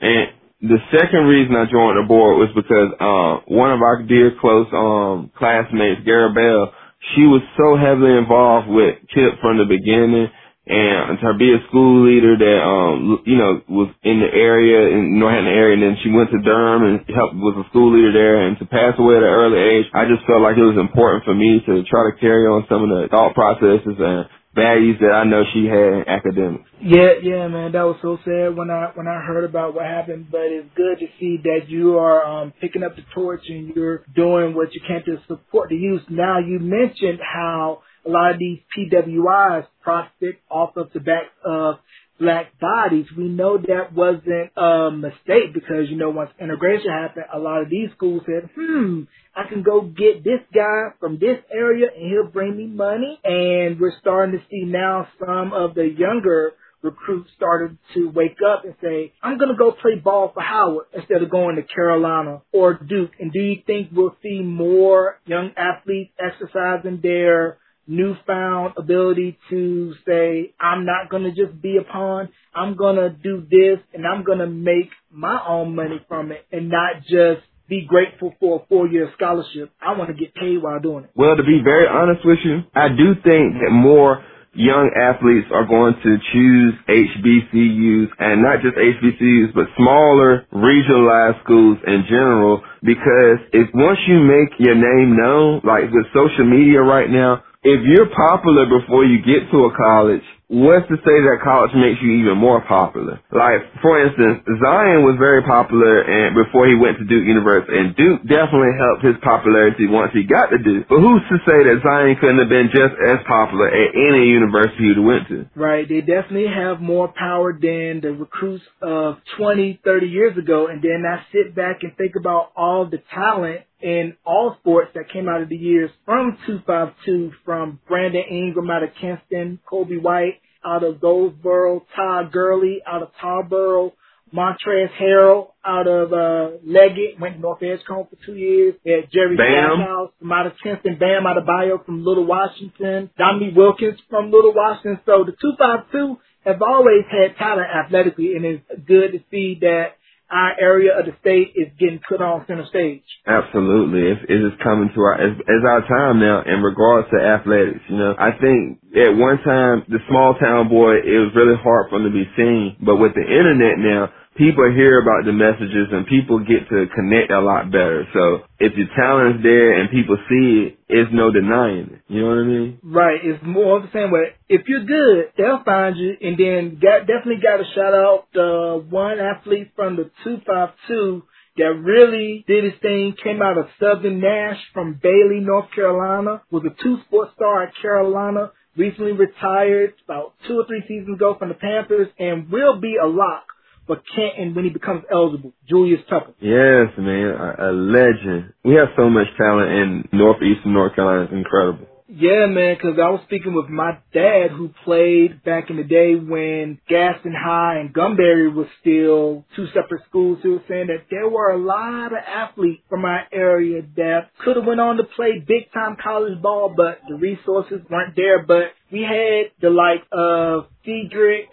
[0.00, 4.34] And the second reason I joined the board was because uh, one of our dear
[4.40, 6.74] close um, classmates, Gary Bell,
[7.14, 10.28] she was so heavily involved with KIPP from the beginning
[10.68, 15.18] and to be a school leader that um you know was in the area in
[15.18, 18.46] Northampton area and then she went to Durham and helped was a school leader there
[18.46, 21.24] and to pass away at an early age I just felt like it was important
[21.24, 24.28] for me to try to carry on some of the thought processes and
[24.58, 26.64] values that I know she had in academics.
[26.80, 30.28] Yeah, yeah, man, that was so sad when I when I heard about what happened.
[30.30, 34.04] But it's good to see that you are um, picking up the torch and you're
[34.14, 36.02] doing what you can to support the youth.
[36.08, 41.76] Now, you mentioned how a lot of these PWIs profit off of the back of
[42.18, 43.06] black bodies.
[43.16, 47.70] We know that wasn't a mistake because, you know, once integration happened, a lot of
[47.70, 49.02] these schools said, hmm,
[49.36, 53.20] I can go get this guy from this area and he'll bring me money.
[53.22, 58.64] And we're starting to see now some of the younger recruits started to wake up
[58.64, 62.42] and say, I'm going to go play ball for Howard instead of going to Carolina
[62.52, 63.12] or Duke.
[63.18, 67.58] And do you think we'll see more young athletes exercising their
[67.88, 72.28] newfound ability to say, I'm not going to just be a pawn.
[72.54, 76.46] I'm going to do this and I'm going to make my own money from it
[76.52, 79.72] and not just be grateful for a four-year scholarship.
[79.80, 81.10] I want to get paid while doing it.
[81.14, 84.24] Well, to be very honest with you, I do think that more
[84.54, 91.78] young athletes are going to choose HBCUs and not just HBCUs, but smaller regionalized schools
[91.86, 97.10] in general because if once you make your name known, like with social media right
[97.10, 101.76] now, if you're popular before you get to a college, what's to say that college
[101.76, 103.20] makes you even more popular?
[103.28, 107.92] Like, for instance, Zion was very popular and before he went to Duke University, and
[107.92, 110.88] Duke definitely helped his popularity once he got to Duke.
[110.88, 114.96] But who's to say that Zion couldn't have been just as popular at any university
[114.96, 115.44] he went to?
[115.52, 115.84] Right.
[115.84, 120.72] They definitely have more power than the recruits of 20, 30 years ago.
[120.72, 125.10] And then I sit back and think about all the talent in all sports that
[125.12, 130.40] came out of the years from 252, from Brandon Ingram out of Kinston, Coby White
[130.64, 133.92] out of Goldsboro, Todd Gurley out of Tarboro,
[134.34, 138.74] Montrezl Harrell out of uh, Leggett, went to North Edgecombe for two years.
[138.84, 143.98] We had Jerry Stackhouse from out of Kinston, Bam Adebayo from Little Washington, Dominique Wilkins
[144.10, 145.00] from Little Washington.
[145.06, 149.97] So the 252 have always had talent athletically, and it's good to see that
[150.30, 153.04] our area of the state is getting put on center stage.
[153.26, 154.12] Absolutely.
[154.12, 157.80] It's, it is coming to our, it's, it's our time now in regards to athletics.
[157.88, 161.90] You know, I think at one time, the small town boy, it was really hard
[161.90, 162.76] for him to be seen.
[162.80, 167.30] But with the internet now, people hear about the messages and people get to connect
[167.30, 168.06] a lot better.
[168.14, 172.02] So if your talent's there and people see it, it's no denying it.
[172.06, 172.78] You know what I mean?
[172.82, 173.20] Right.
[173.22, 174.38] It's more of the same way.
[174.48, 176.16] If you're good, they'll find you.
[176.22, 181.24] And then got, definitely got to shout out the one athlete from the 252
[181.58, 186.62] that really did his thing, came out of Southern Nash from Bailey, North Carolina, was
[186.64, 191.48] a two sport star at Carolina, recently retired about two or three seasons ago from
[191.48, 193.42] the Panthers, and will be a lock
[193.88, 195.52] but can- and when he becomes eligible.
[195.68, 196.34] Julius Tucker.
[196.40, 198.52] Yes, man, a, a legend.
[198.64, 201.24] We have so much talent in northeastern North Carolina.
[201.24, 201.86] It's incredible.
[202.10, 206.14] Yeah, man, because I was speaking with my dad who played back in the day
[206.14, 210.38] when Gaston High and Gunbury was still two separate schools.
[210.42, 214.56] He was saying that there were a lot of athletes from our area that could
[214.56, 218.42] have went on to play big time college ball, but the resources weren't there.
[218.42, 221.48] But we had the like of Cedric,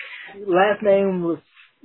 [0.47, 1.39] last name was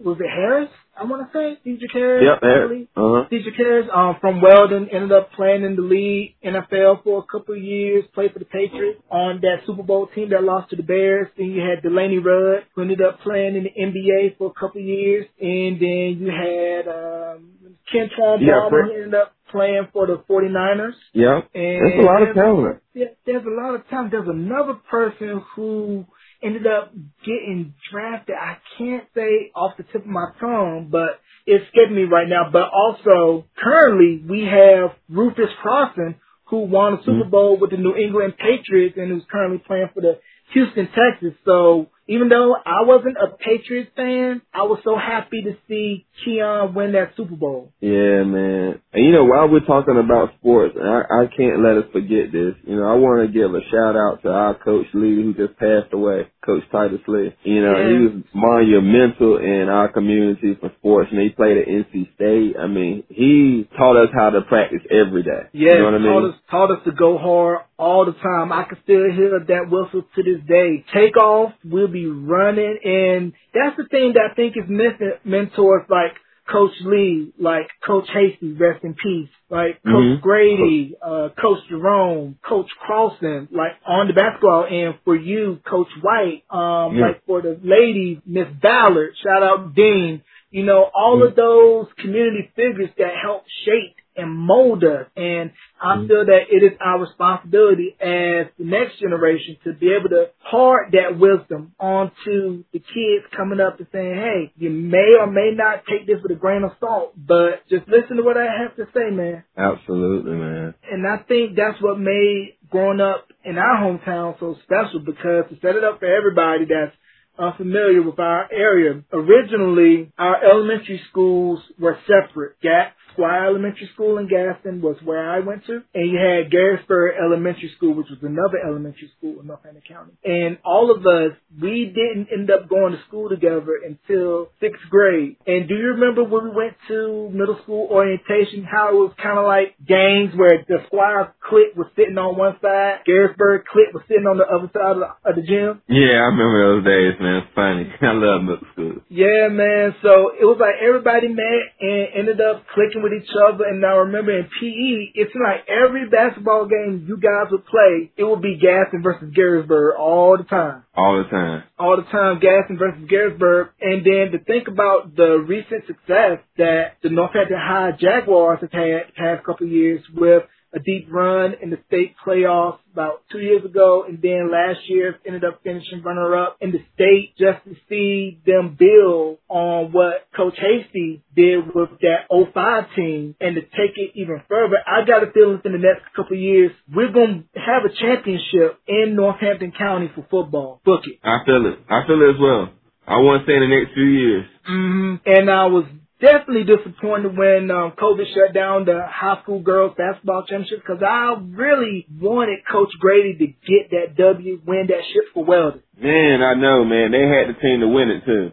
[0.05, 0.71] was it Harris?
[0.97, 2.25] I want to say Cedric Harris.
[2.27, 2.89] Yep, Harris.
[2.97, 3.25] Uh-huh.
[3.57, 7.63] Harris um, from Weldon ended up playing in the league NFL for a couple of
[7.63, 8.05] years.
[8.13, 11.29] Played for the Patriots on that Super Bowl team that lost to the Bears.
[11.39, 14.81] Then you had Delaney Rudd who ended up playing in the NBA for a couple
[14.81, 17.51] of years, and then you had um,
[17.93, 20.93] Kentron yeah, who ended up playing for the 49ers.
[21.13, 22.83] Yeah, and there's a lot of talent.
[22.95, 24.11] Yeah, there's a lot of talent.
[24.11, 26.05] There's another person who
[26.43, 26.93] ended up
[27.25, 28.35] getting drafted.
[28.41, 32.51] I can't say off the tip of my tongue, but it's getting me right now.
[32.53, 37.31] But also, currently, we have Rufus Crossen, who won a Super Mm-hmm.
[37.31, 40.19] Bowl with the New England Patriots and who's currently playing for the
[40.53, 41.35] Houston Texans.
[41.45, 46.75] So even though I wasn't a Patriots fan, I was so happy to see Keion
[46.75, 47.73] win that Super Bowl.
[47.79, 48.81] Yeah, man.
[48.93, 52.55] And you know, while we're talking about sports, I, I can't let us forget this.
[52.67, 55.57] You know, I want to give a shout out to our coach Lee, who just
[55.57, 57.35] passed away, Coach Titus Lee.
[57.45, 62.15] You know, he was monumental in our community for sports, and he played at NC
[62.15, 62.57] State.
[62.59, 65.49] I mean, he taught us how to practice every day.
[65.53, 66.07] Yeah, you know what I mean?
[66.07, 68.53] taught us taught us to go hard all the time.
[68.53, 70.85] I can still hear that whistle to this day.
[70.95, 75.83] Take off, we'll be running, and that's the thing that I think is missing mentors
[75.89, 76.13] like
[76.51, 80.21] Coach Lee, like Coach Hasty, rest in peace, like Coach Mhm.
[80.21, 86.43] Grady, uh, Coach Jerome, Coach Carlson, like on the basketball end for you, Coach White,
[86.51, 87.07] um, Yeah.
[87.07, 92.51] like for the ladies, Miss Ballard, shout out Dean, you know, all of those community
[92.57, 95.07] figures that help shape and mold us.
[95.17, 96.09] And I Mhm.
[96.09, 100.93] feel that it is our responsibility as the next generation to be able to part
[100.93, 105.87] that wisdom onto the kids coming up and saying, hey, you may or may not
[105.87, 108.87] take this with a grain of salt, but just listen to what I have to
[108.95, 109.45] say, man.
[109.57, 110.75] Absolutely, man.
[110.91, 115.57] And I think that's what made growing up in our hometown so special because to
[115.61, 116.95] set it up for everybody that's
[117.39, 122.61] unfamiliar with our area, originally our elementary schools were separate.
[122.61, 127.19] Gat Squire Elementary School in Gaston was where I went to, and you had Garysburg
[127.19, 130.13] Elementary School, which was another elementary school in Northampton County.
[130.25, 135.37] And all of us, we didn't end up going to school together until sixth grade.
[135.47, 139.39] And do you remember when we went to middle school orientation, how it was kind
[139.39, 144.03] of like gangs where the Squire clique was sitting on one side, Garysburg clique was
[144.09, 145.83] sitting on the other side of the, of the gym?
[145.89, 147.43] Yeah, I remember those days, man.
[147.43, 147.85] It's funny.
[148.01, 148.95] I love middle school.
[149.09, 149.95] Yeah, man.
[150.03, 153.65] So it was like everybody met and ended up clicking with each other.
[153.65, 158.25] And now remember in PE, it's like every basketball game you guys would play, it
[158.25, 160.85] would be Gaston versus Garysburg all the time.
[160.95, 161.65] All the time.
[161.79, 163.71] All the time, Gaston versus Garysburg.
[163.81, 169.09] And then to think about the recent success that the Northampton High Jaguars have had
[169.09, 173.39] the past couple of years with a deep run in the state playoffs about two
[173.39, 177.65] years ago, and then last year ended up finishing runner up in the state just
[177.65, 183.63] to see them build on what Coach Hasty did with that 05 team and to
[183.63, 184.77] take it even further.
[184.87, 188.79] I got a feeling in the next couple of years we're gonna have a championship
[188.87, 190.81] in Northampton County for football.
[190.85, 191.19] Book it.
[191.23, 191.79] I feel it.
[191.89, 192.71] I feel it as well.
[193.07, 194.47] I want to say in the next few years.
[194.65, 195.85] hmm And I was
[196.21, 201.37] definitely disappointed when um, COVID shut down the high school girls basketball championship because I
[201.41, 205.83] really wanted Coach Grady to get that W, win that ship for Weldon.
[206.01, 207.11] Man, I know, man.
[207.11, 208.53] They had the team to win it too.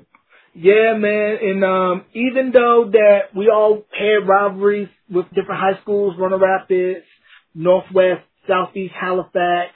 [0.56, 1.38] Yeah, man.
[1.42, 7.06] And um, even though that we all had rivalries with different high schools, Roanoke Rapids,
[7.54, 9.74] Northwest, Southeast Halifax,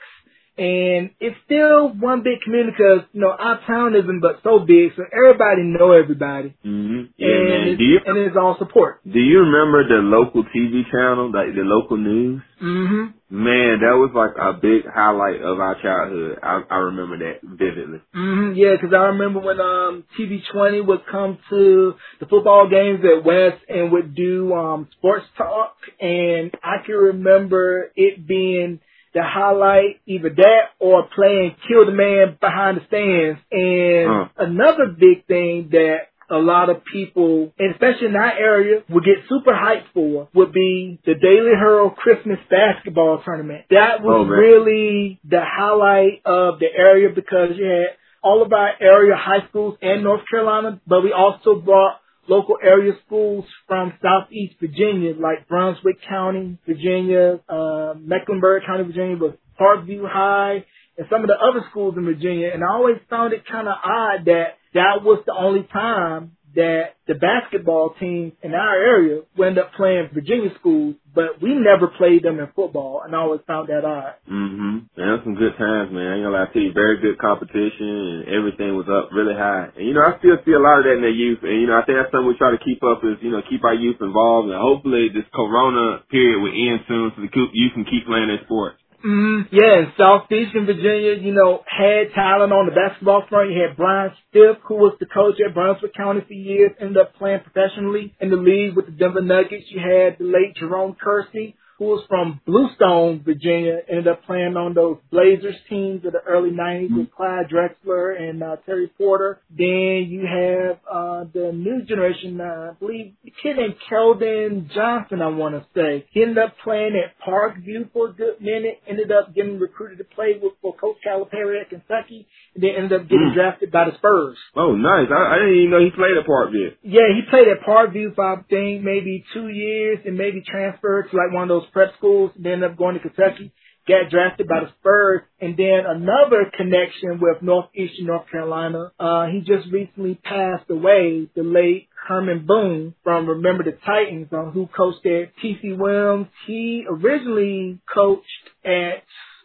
[0.58, 4.92] and it's still one big community because, you know, our town isn't but so big,
[4.96, 6.54] so everybody know everybody.
[6.62, 7.68] hmm Yeah, and, man.
[7.68, 9.00] it's, Do you and it's all support.
[9.10, 12.42] do you remember the local TV channel, like the local news?
[12.60, 16.38] hmm Man, that was like a big highlight of our childhood.
[16.42, 18.00] I, I remember that vividly.
[18.12, 23.00] hmm yeah, because I remember when um TV twenty would come to the football games
[23.02, 28.80] at West and would do um sports talk, and I can remember it being
[29.14, 33.40] the highlight, either that or playing Kill the Man behind the stands.
[33.52, 34.28] And Uh.
[34.38, 39.18] another big thing that a lot of people, and especially in our area, would get
[39.28, 43.64] super hyped for would be the Daily Herald Christmas basketball tournament.
[43.68, 48.70] That was Oh, really the highlight of the area because you had all of our
[48.80, 51.96] area high schools in North Carolina, but we also brought
[52.28, 59.38] local area schools from Southeast Virginia, like Brunswick County, Virginia, uh, Mecklenburg County, Virginia, but
[59.60, 60.64] Parkview High,
[60.96, 62.50] and some of the other schools in Virginia.
[62.52, 67.00] And I always found it kind of odd that that was the only time that
[67.06, 71.88] the basketball teams in our area would end up playing Virginia schools, but we never
[71.88, 74.14] played them in football, and I always found that odd.
[74.30, 74.92] Mm-hmm.
[74.92, 76.06] Man, that's some good times, man.
[76.06, 76.72] I ain't gonna lie to you.
[76.72, 79.72] Very good competition and everything was up really high.
[79.76, 81.40] And you know, I still see a lot of that in the youth.
[81.42, 83.40] And you know, I think that's something we try to keep up is, you know,
[83.48, 87.74] keep our youth involved and hopefully this corona period will end soon so the youth
[87.74, 88.81] can keep playing their sports.
[89.04, 93.50] Mm, yeah, in Southeastern Virginia, you know, had talent on the basketball front.
[93.50, 97.14] You had Bryant Stith, who was the coach at Brunswick County for years, ended up
[97.16, 99.66] playing professionally in the league with the Denver Nuggets.
[99.70, 104.74] You had the late Jerome Kersey, who was from Bluestone, Virginia, ended up playing on
[104.74, 109.40] those Blazers teams of the early 90s with Clyde Drexler and uh, Terry Porter.
[109.50, 115.22] Then you have uh, the new generation, uh, I believe, a kid named Keldon Johnson,
[115.22, 116.06] I want to say.
[116.10, 120.04] He ended up playing at Parkview for a good minute, ended up getting recruited to
[120.04, 123.34] play with for Coach Calipari at Kentucky, and then ended up getting mm.
[123.34, 124.36] drafted by the Spurs.
[124.54, 125.08] Oh, nice.
[125.08, 126.76] I, I didn't even know he played at Parkview.
[126.82, 131.16] Yeah, he played at Parkview for, I think, maybe two years and maybe transferred to
[131.16, 133.52] like one of those prep schools, and then ended up going to Kentucky
[133.86, 138.92] got drafted by the Spurs, and then another connection with Northeastern North Carolina.
[138.98, 144.50] Uh, he just recently passed away, the late Herman Boone from Remember the Titans, um,
[144.52, 146.28] who coached at TC Williams.
[146.46, 148.26] He originally coached
[148.64, 149.02] at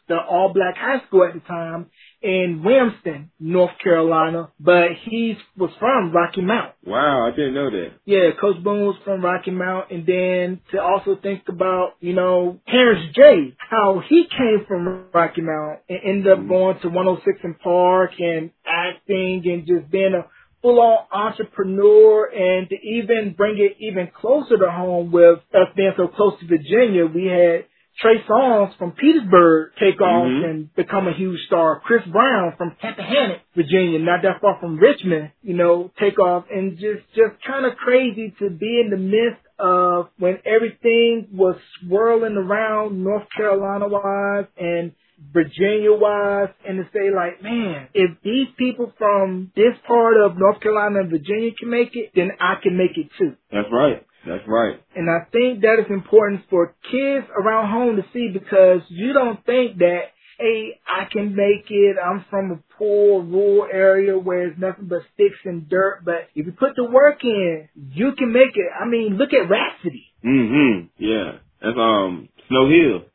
[0.08, 1.88] the all black high school at the time
[2.22, 6.74] in Williamston, North Carolina, but he was from Rocky Mount.
[6.86, 7.92] Wow, I didn't know that.
[8.06, 12.60] Yeah, Coach Boone was from Rocky Mount, and then to also think about, you know,
[12.68, 16.50] Terrence J, how he came from Rocky Mount and ended up mm-hmm.
[16.50, 20.26] going to 106 and Park and acting and just being a
[20.62, 26.08] full-on entrepreneur and to even bring it even closer to home with us being so
[26.08, 27.66] close to Virginia, we had
[28.00, 30.50] Trey Songz from Petersburg take off mm-hmm.
[30.50, 31.82] and become a huge star.
[31.84, 36.74] Chris Brown from Tappahannock, Virginia, not that far from Richmond, you know, take off and
[36.78, 42.38] just, just kind of crazy to be in the midst of when everything was swirling
[42.38, 44.92] around North Carolina wise and
[45.34, 50.62] Virginia wise and to say like, man, if these people from this part of North
[50.62, 53.36] Carolina and Virginia can make it, then I can make it too.
[53.52, 54.06] That's right.
[54.28, 54.82] That's right.
[54.96, 59.44] And I think that is important for kids around home to see because you don't
[59.46, 61.96] think that, hey, I can make it.
[62.04, 66.04] I'm from a poor rural area where it's nothing but sticks and dirt.
[66.04, 68.70] But if you put the work in, you can make it.
[68.80, 70.08] I mean, look at Rapsody.
[70.26, 70.88] Mm-hmm.
[70.98, 71.40] Yeah.
[71.62, 73.06] That's um Snow Hill.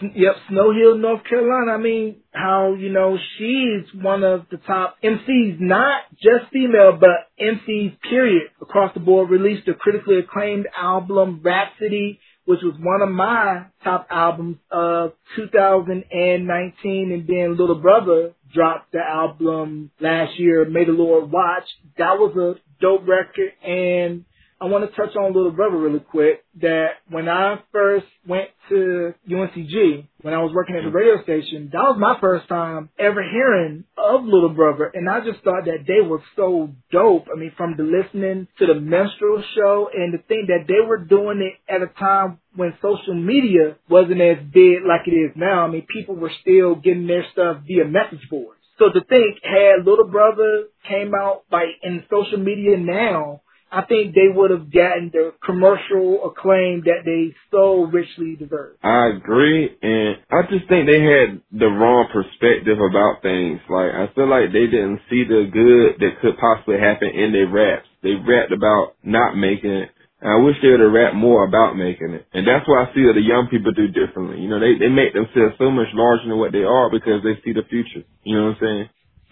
[0.00, 1.72] Yep, Snow Hill, North Carolina.
[1.72, 7.28] I mean, how, you know, she's one of the top MCs, not just female, but
[7.40, 13.14] MCs, period, across the board, released a critically acclaimed album, Rhapsody, which was one of
[13.14, 17.12] my top albums of 2019.
[17.12, 21.64] And then Little Brother dropped the album last year, May the Lord Watch.
[21.98, 23.52] That was a dope record.
[23.62, 24.24] And
[24.62, 26.44] I want to touch on Little Brother really quick.
[26.60, 31.70] That when I first went to UNCG, when I was working at the radio station,
[31.72, 35.84] that was my first time ever hearing of Little Brother, and I just thought that
[35.88, 37.26] they were so dope.
[37.34, 40.98] I mean, from the listening to the minstrel show, and the thing that they were
[40.98, 45.66] doing it at a time when social media wasn't as big like it is now.
[45.66, 48.60] I mean, people were still getting their stuff via message boards.
[48.78, 53.42] So to think, had Little Brother came out by in social media now,
[53.72, 58.76] I think they would have gotten the commercial acclaim that they so richly deserve.
[58.84, 63.64] I agree, and I just think they had the wrong perspective about things.
[63.72, 67.48] Like, I feel like they didn't see the good that could possibly happen in their
[67.48, 67.88] raps.
[68.02, 69.88] They rapped about not making it.
[70.20, 72.28] And I wish they would have rapped more about making it.
[72.36, 74.38] And that's why I see that the young people do differently.
[74.38, 77.40] You know, they, they make themselves so much larger than what they are because they
[77.40, 78.04] see the future.
[78.22, 78.88] You know what I'm saying?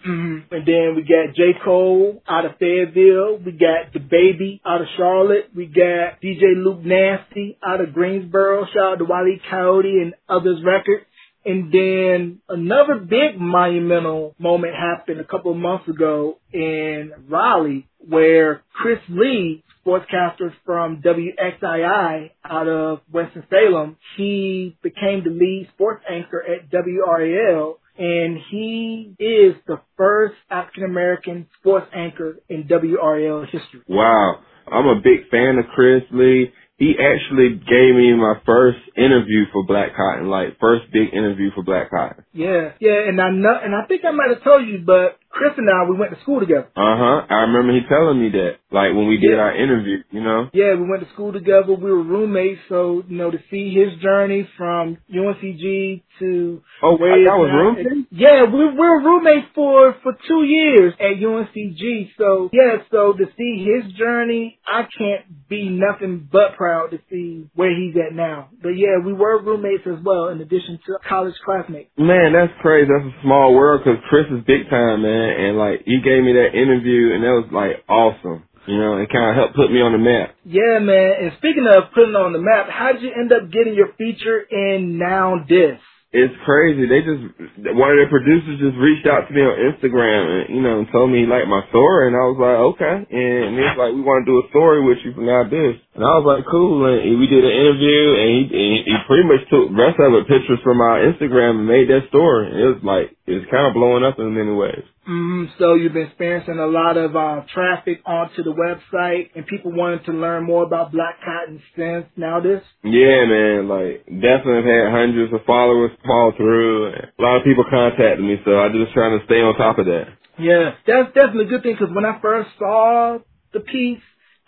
[0.07, 0.53] Mm-hmm.
[0.53, 1.53] And then we got J.
[1.63, 3.37] Cole out of Fayetteville.
[3.45, 5.49] We got DaBaby out of Charlotte.
[5.55, 8.65] We got DJ Luke Nasty out of Greensboro.
[8.73, 11.05] Shout out to Wiley Coyote and others records.
[11.43, 18.61] And then another big monumental moment happened a couple of months ago in Raleigh where
[18.73, 26.69] Chris Lee, sportscaster from WXII out of Winston-Salem, he became the lead sports anchor at
[26.71, 33.81] WRAL and he is the first African American sports anchor in WRAL history.
[33.87, 34.39] Wow.
[34.71, 36.51] I'm a big fan of Chris Lee.
[36.77, 41.61] He actually gave me my first interview for Black Cotton, like first big interview for
[41.61, 42.25] Black Cotton.
[42.33, 45.53] Yeah, yeah, and I know, and I think I might have told you, but Chris
[45.57, 46.67] and I, we went to school together.
[46.75, 47.25] Uh huh.
[47.29, 50.49] I remember he telling me that, like when we did our interview, you know.
[50.53, 51.73] Yeah, we went to school together.
[51.73, 57.23] We were roommates, so you know to see his journey from UNCG to oh, wait,
[57.23, 58.11] that was roommates.
[58.11, 62.11] Yeah, we, we were roommates for for two years at UNCG.
[62.17, 67.47] So yeah, so to see his journey, I can't be nothing but proud to see
[67.55, 68.49] where he's at now.
[68.61, 71.89] But yeah, we were roommates as well, in addition to college classmates.
[71.97, 72.91] Man, that's crazy.
[72.91, 76.33] That's a small world because Chris is big time, man and like he gave me
[76.33, 78.43] that interview, and that was like awesome.
[78.67, 80.35] You know, it kind of helped put me on the map.
[80.45, 81.13] Yeah, man.
[81.19, 84.39] And speaking of putting on the map, how did you end up getting your feature
[84.39, 85.79] in NowThis?
[86.11, 86.83] it's crazy.
[86.91, 87.23] They just
[87.71, 90.87] one of the producers just reached out to me on Instagram and you know and
[90.91, 92.95] told me he liked my story, and I was like, okay.
[93.07, 96.03] And he was like, we want to do a story with you for NowThis, and
[96.03, 96.83] I was like, cool.
[96.83, 100.11] And we did an interview, and he and he pretty much took the rest of
[100.19, 102.59] it pictures from our Instagram and made that story.
[102.59, 104.83] It was like it's kind of blowing up in many ways.
[105.07, 109.71] Mm, so you've been experiencing a lot of uh, traffic onto the website and people
[109.73, 112.61] wanting to learn more about Black Cotton since NowThis?
[112.83, 113.67] Yeah, man.
[113.67, 116.93] Like definitely had hundreds of followers fall through.
[116.93, 119.85] A lot of people contacted me, so I'm just trying to stay on top of
[119.85, 120.05] that.
[120.39, 123.19] Yeah, that's definitely a good thing because when I first saw
[123.53, 124.01] the piece,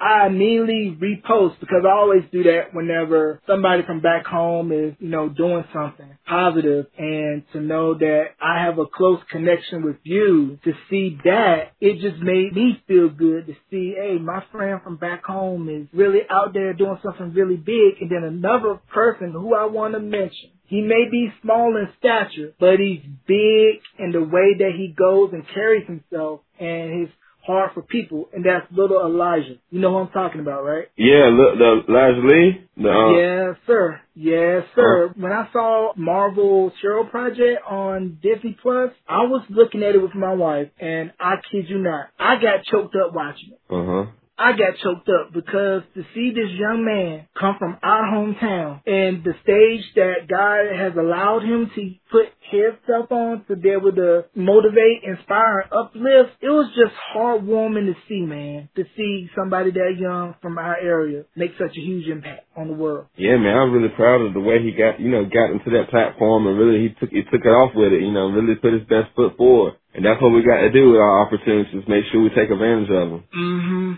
[0.03, 5.07] I immediately repost because I always do that whenever somebody from back home is, you
[5.07, 10.59] know, doing something positive and to know that I have a close connection with you
[10.65, 14.97] to see that it just made me feel good to see, hey, my friend from
[14.97, 18.01] back home is really out there doing something really big.
[18.01, 22.53] And then another person who I want to mention he may be small in stature,
[22.59, 26.41] but he's big in the way that he goes and carries himself.
[26.59, 27.09] And his
[27.45, 29.55] hard for people, and that's little Elijah.
[29.69, 30.87] You know who I'm talking about, right?
[30.95, 32.67] Yeah, the Elijah Lee.
[32.75, 34.01] The, um, yes, sir.
[34.15, 35.09] Yes, sir.
[35.09, 40.01] Uh, when I saw Marvel's Hero Project on Disney Plus, I was looking at it
[40.01, 43.73] with my wife, and I kid you not, I got choked up watching it.
[43.73, 44.11] Uh huh.
[44.37, 49.23] I got choked up because to see this young man come from our hometown and
[49.23, 53.91] the stage that God has allowed him to put his stuff on to be able
[53.91, 58.69] to motivate, inspire, and uplift, it was just heartwarming to see, man.
[58.75, 62.73] To see somebody that young from our area make such a huge impact on the
[62.73, 63.07] world.
[63.17, 65.89] Yeah, man, I'm really proud of the way he got, you know, got into that
[65.89, 68.73] platform and really he took he took it off with it, you know, really put
[68.73, 69.73] his best foot forward.
[69.93, 72.89] And that's what we got to do with our opportunities, make sure we take advantage
[72.89, 73.23] of them.
[73.35, 73.93] Mm-hmm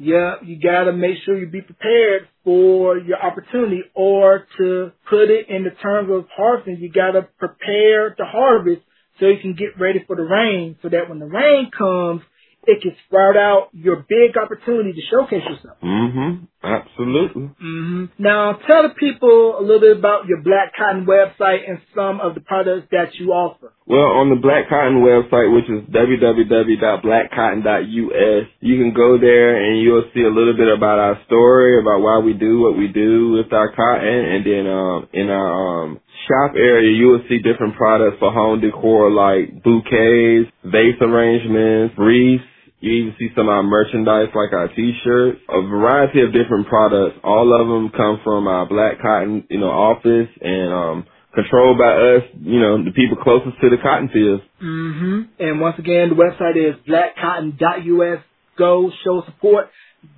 [0.00, 5.50] yeah, you gotta make sure you be prepared for your opportunity or to put it
[5.50, 8.80] in the terms of harvesting, you gotta prepare to harvest
[9.18, 12.22] so you can get ready for the rain so that when the rain comes,
[12.66, 15.78] it can sprout out your big opportunity to showcase yourself.
[15.82, 16.44] Mm-hmm.
[16.62, 17.48] Absolutely.
[17.56, 18.04] Mm-hmm.
[18.18, 22.34] Now, tell the people a little bit about your Black Cotton website and some of
[22.34, 23.72] the products that you offer.
[23.86, 30.04] Well, on the Black Cotton website, which is www.blackcotton.us, you can go there and you'll
[30.12, 33.50] see a little bit about our story, about why we do what we do with
[33.54, 35.98] our cotton, and then um, in our um,
[36.28, 42.44] shop area, you will see different products for home decor like bouquets, vase arrangements, wreaths,
[42.80, 47.18] you even see some of our merchandise like our t-shirts, a variety of different products.
[47.22, 51.92] All of them come from our black cotton, you know, office and, um, controlled by
[51.92, 54.42] us, you know, the people closest to the cotton fields.
[54.62, 55.20] Mm-hmm.
[55.38, 58.24] And once again, the website is blackcotton.us.
[58.56, 59.68] Go show support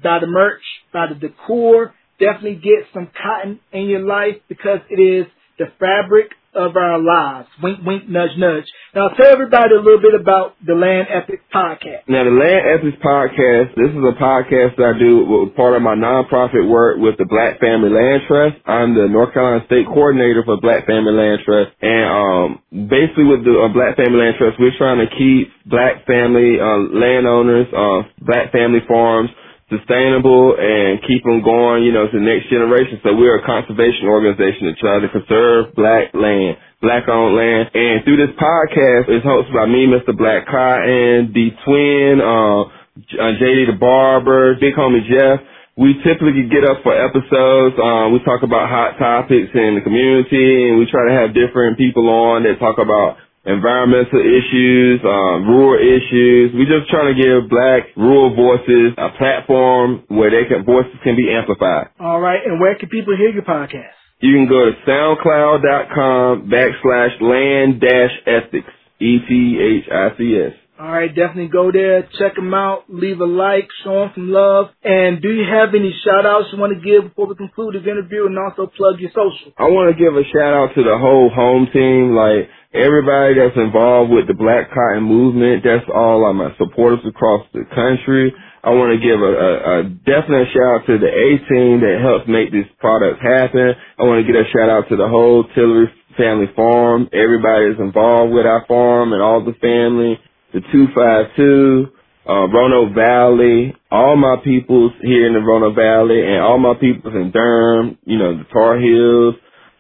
[0.03, 1.95] by the merch, by the decor.
[2.19, 5.27] Definitely get some cotton in your life because it is
[5.63, 7.49] the fabric of our lives.
[7.63, 8.67] Wink, wink, nudge, nudge.
[8.95, 12.05] Now tell everybody a little bit about the Land Ethics Podcast.
[12.11, 15.81] Now the Land Ethics Podcast, this is a podcast that I do with part of
[15.81, 18.61] my nonprofit work with the Black Family Land Trust.
[18.69, 21.73] I'm the North Carolina State Coordinator for Black Family Land Trust.
[21.81, 22.49] And um,
[22.91, 26.85] basically with the uh, Black Family Land Trust, we're trying to keep black family uh,
[26.93, 29.33] landowners, uh, black family farms,
[29.73, 33.01] sustainable and keep them going, you know, to the next generation.
[33.01, 37.73] So we're a conservation organization that tries to conserve black land, black owned land.
[37.73, 40.13] And through this podcast, it's hosted by me, Mr.
[40.13, 42.69] Black Cotton, the twin, uh,
[43.17, 45.41] uh JD the Barber, Big Homie Jeff.
[45.73, 47.81] We typically get up for episodes.
[47.81, 51.81] Uh, we talk about hot topics in the community and we try to have different
[51.81, 56.55] people on that talk about environmental issues, um, rural issues.
[56.55, 61.17] We just trying to give black rural voices a platform where they can voices can
[61.17, 61.91] be amplified.
[61.99, 63.95] All right, and where can people hear your podcast?
[64.21, 68.71] You can go to soundcloud.com backslash land dash ethics.
[69.01, 70.53] E T H I C S.
[70.81, 74.71] All right, definitely go there, check them out, leave a like, show them some love.
[74.83, 77.85] And do you have any shout outs you want to give before we conclude this
[77.85, 79.53] interview and also plug your social?
[79.59, 82.17] I want to give a shout out to the whole home team.
[82.17, 85.61] Like, everybody that's involved with the Black Cotton movement.
[85.63, 88.33] That's all of my supporters across the country.
[88.65, 89.77] I want to give a, a, a
[90.09, 93.77] definite shout out to the A team that helps make this product happen.
[93.99, 97.09] I want to give a shout out to the whole Tillery family farm.
[97.13, 100.19] Everybody is involved with our farm and all the family.
[100.53, 101.89] The 252,
[102.29, 107.15] uh, Roanoke Valley, all my peoples here in the Roanoke Valley and all my peoples
[107.15, 109.35] in Durham, you know, the Tar Heels,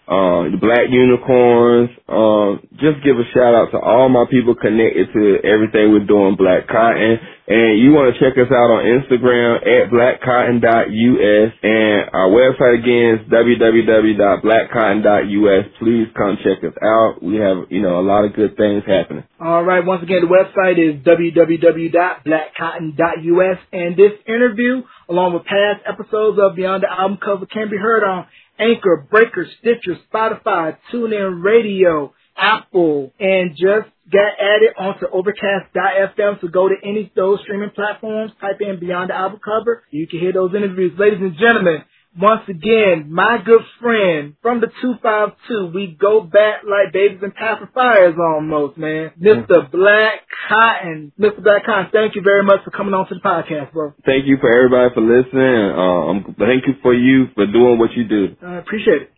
[0.09, 1.91] uh, the Black Unicorns.
[2.09, 6.37] Um, just give a shout out to all my people connected to everything we're doing,
[6.37, 7.21] Black Cotton.
[7.49, 11.51] And you want to check us out on Instagram at blackcotton.us.
[11.63, 15.65] And our website again is www.blackcotton.us.
[15.79, 17.21] Please come check us out.
[17.21, 19.25] We have, you know, a lot of good things happening.
[19.41, 19.85] All right.
[19.85, 23.59] Once again, the website is www.blackcotton.us.
[23.73, 28.05] And this interview, along with past episodes of Beyond the Album Cover, can be heard
[28.05, 28.27] on
[28.59, 32.13] Anchor, Breaker, Stitcher, Spotify, TuneIn Radio,
[32.43, 36.41] Apple, and just got added onto Overcast.fm.
[36.41, 39.85] So go to any of those streaming platforms, type in Beyond the Album Cover.
[39.91, 40.99] You can hear those interviews.
[40.99, 41.85] Ladies and gentlemen,
[42.19, 48.19] once again, my good friend from the 252, we go back like babies and pacifiers
[48.19, 49.13] almost, man.
[49.19, 49.71] Mr.
[49.71, 51.13] Black Cotton.
[51.19, 51.43] Mr.
[51.43, 53.95] Black Cotton, thank you very much for coming on to the podcast, bro.
[54.05, 55.73] Thank you for everybody for listening.
[55.73, 58.37] Um, thank you for you for doing what you do.
[58.45, 59.13] I appreciate it.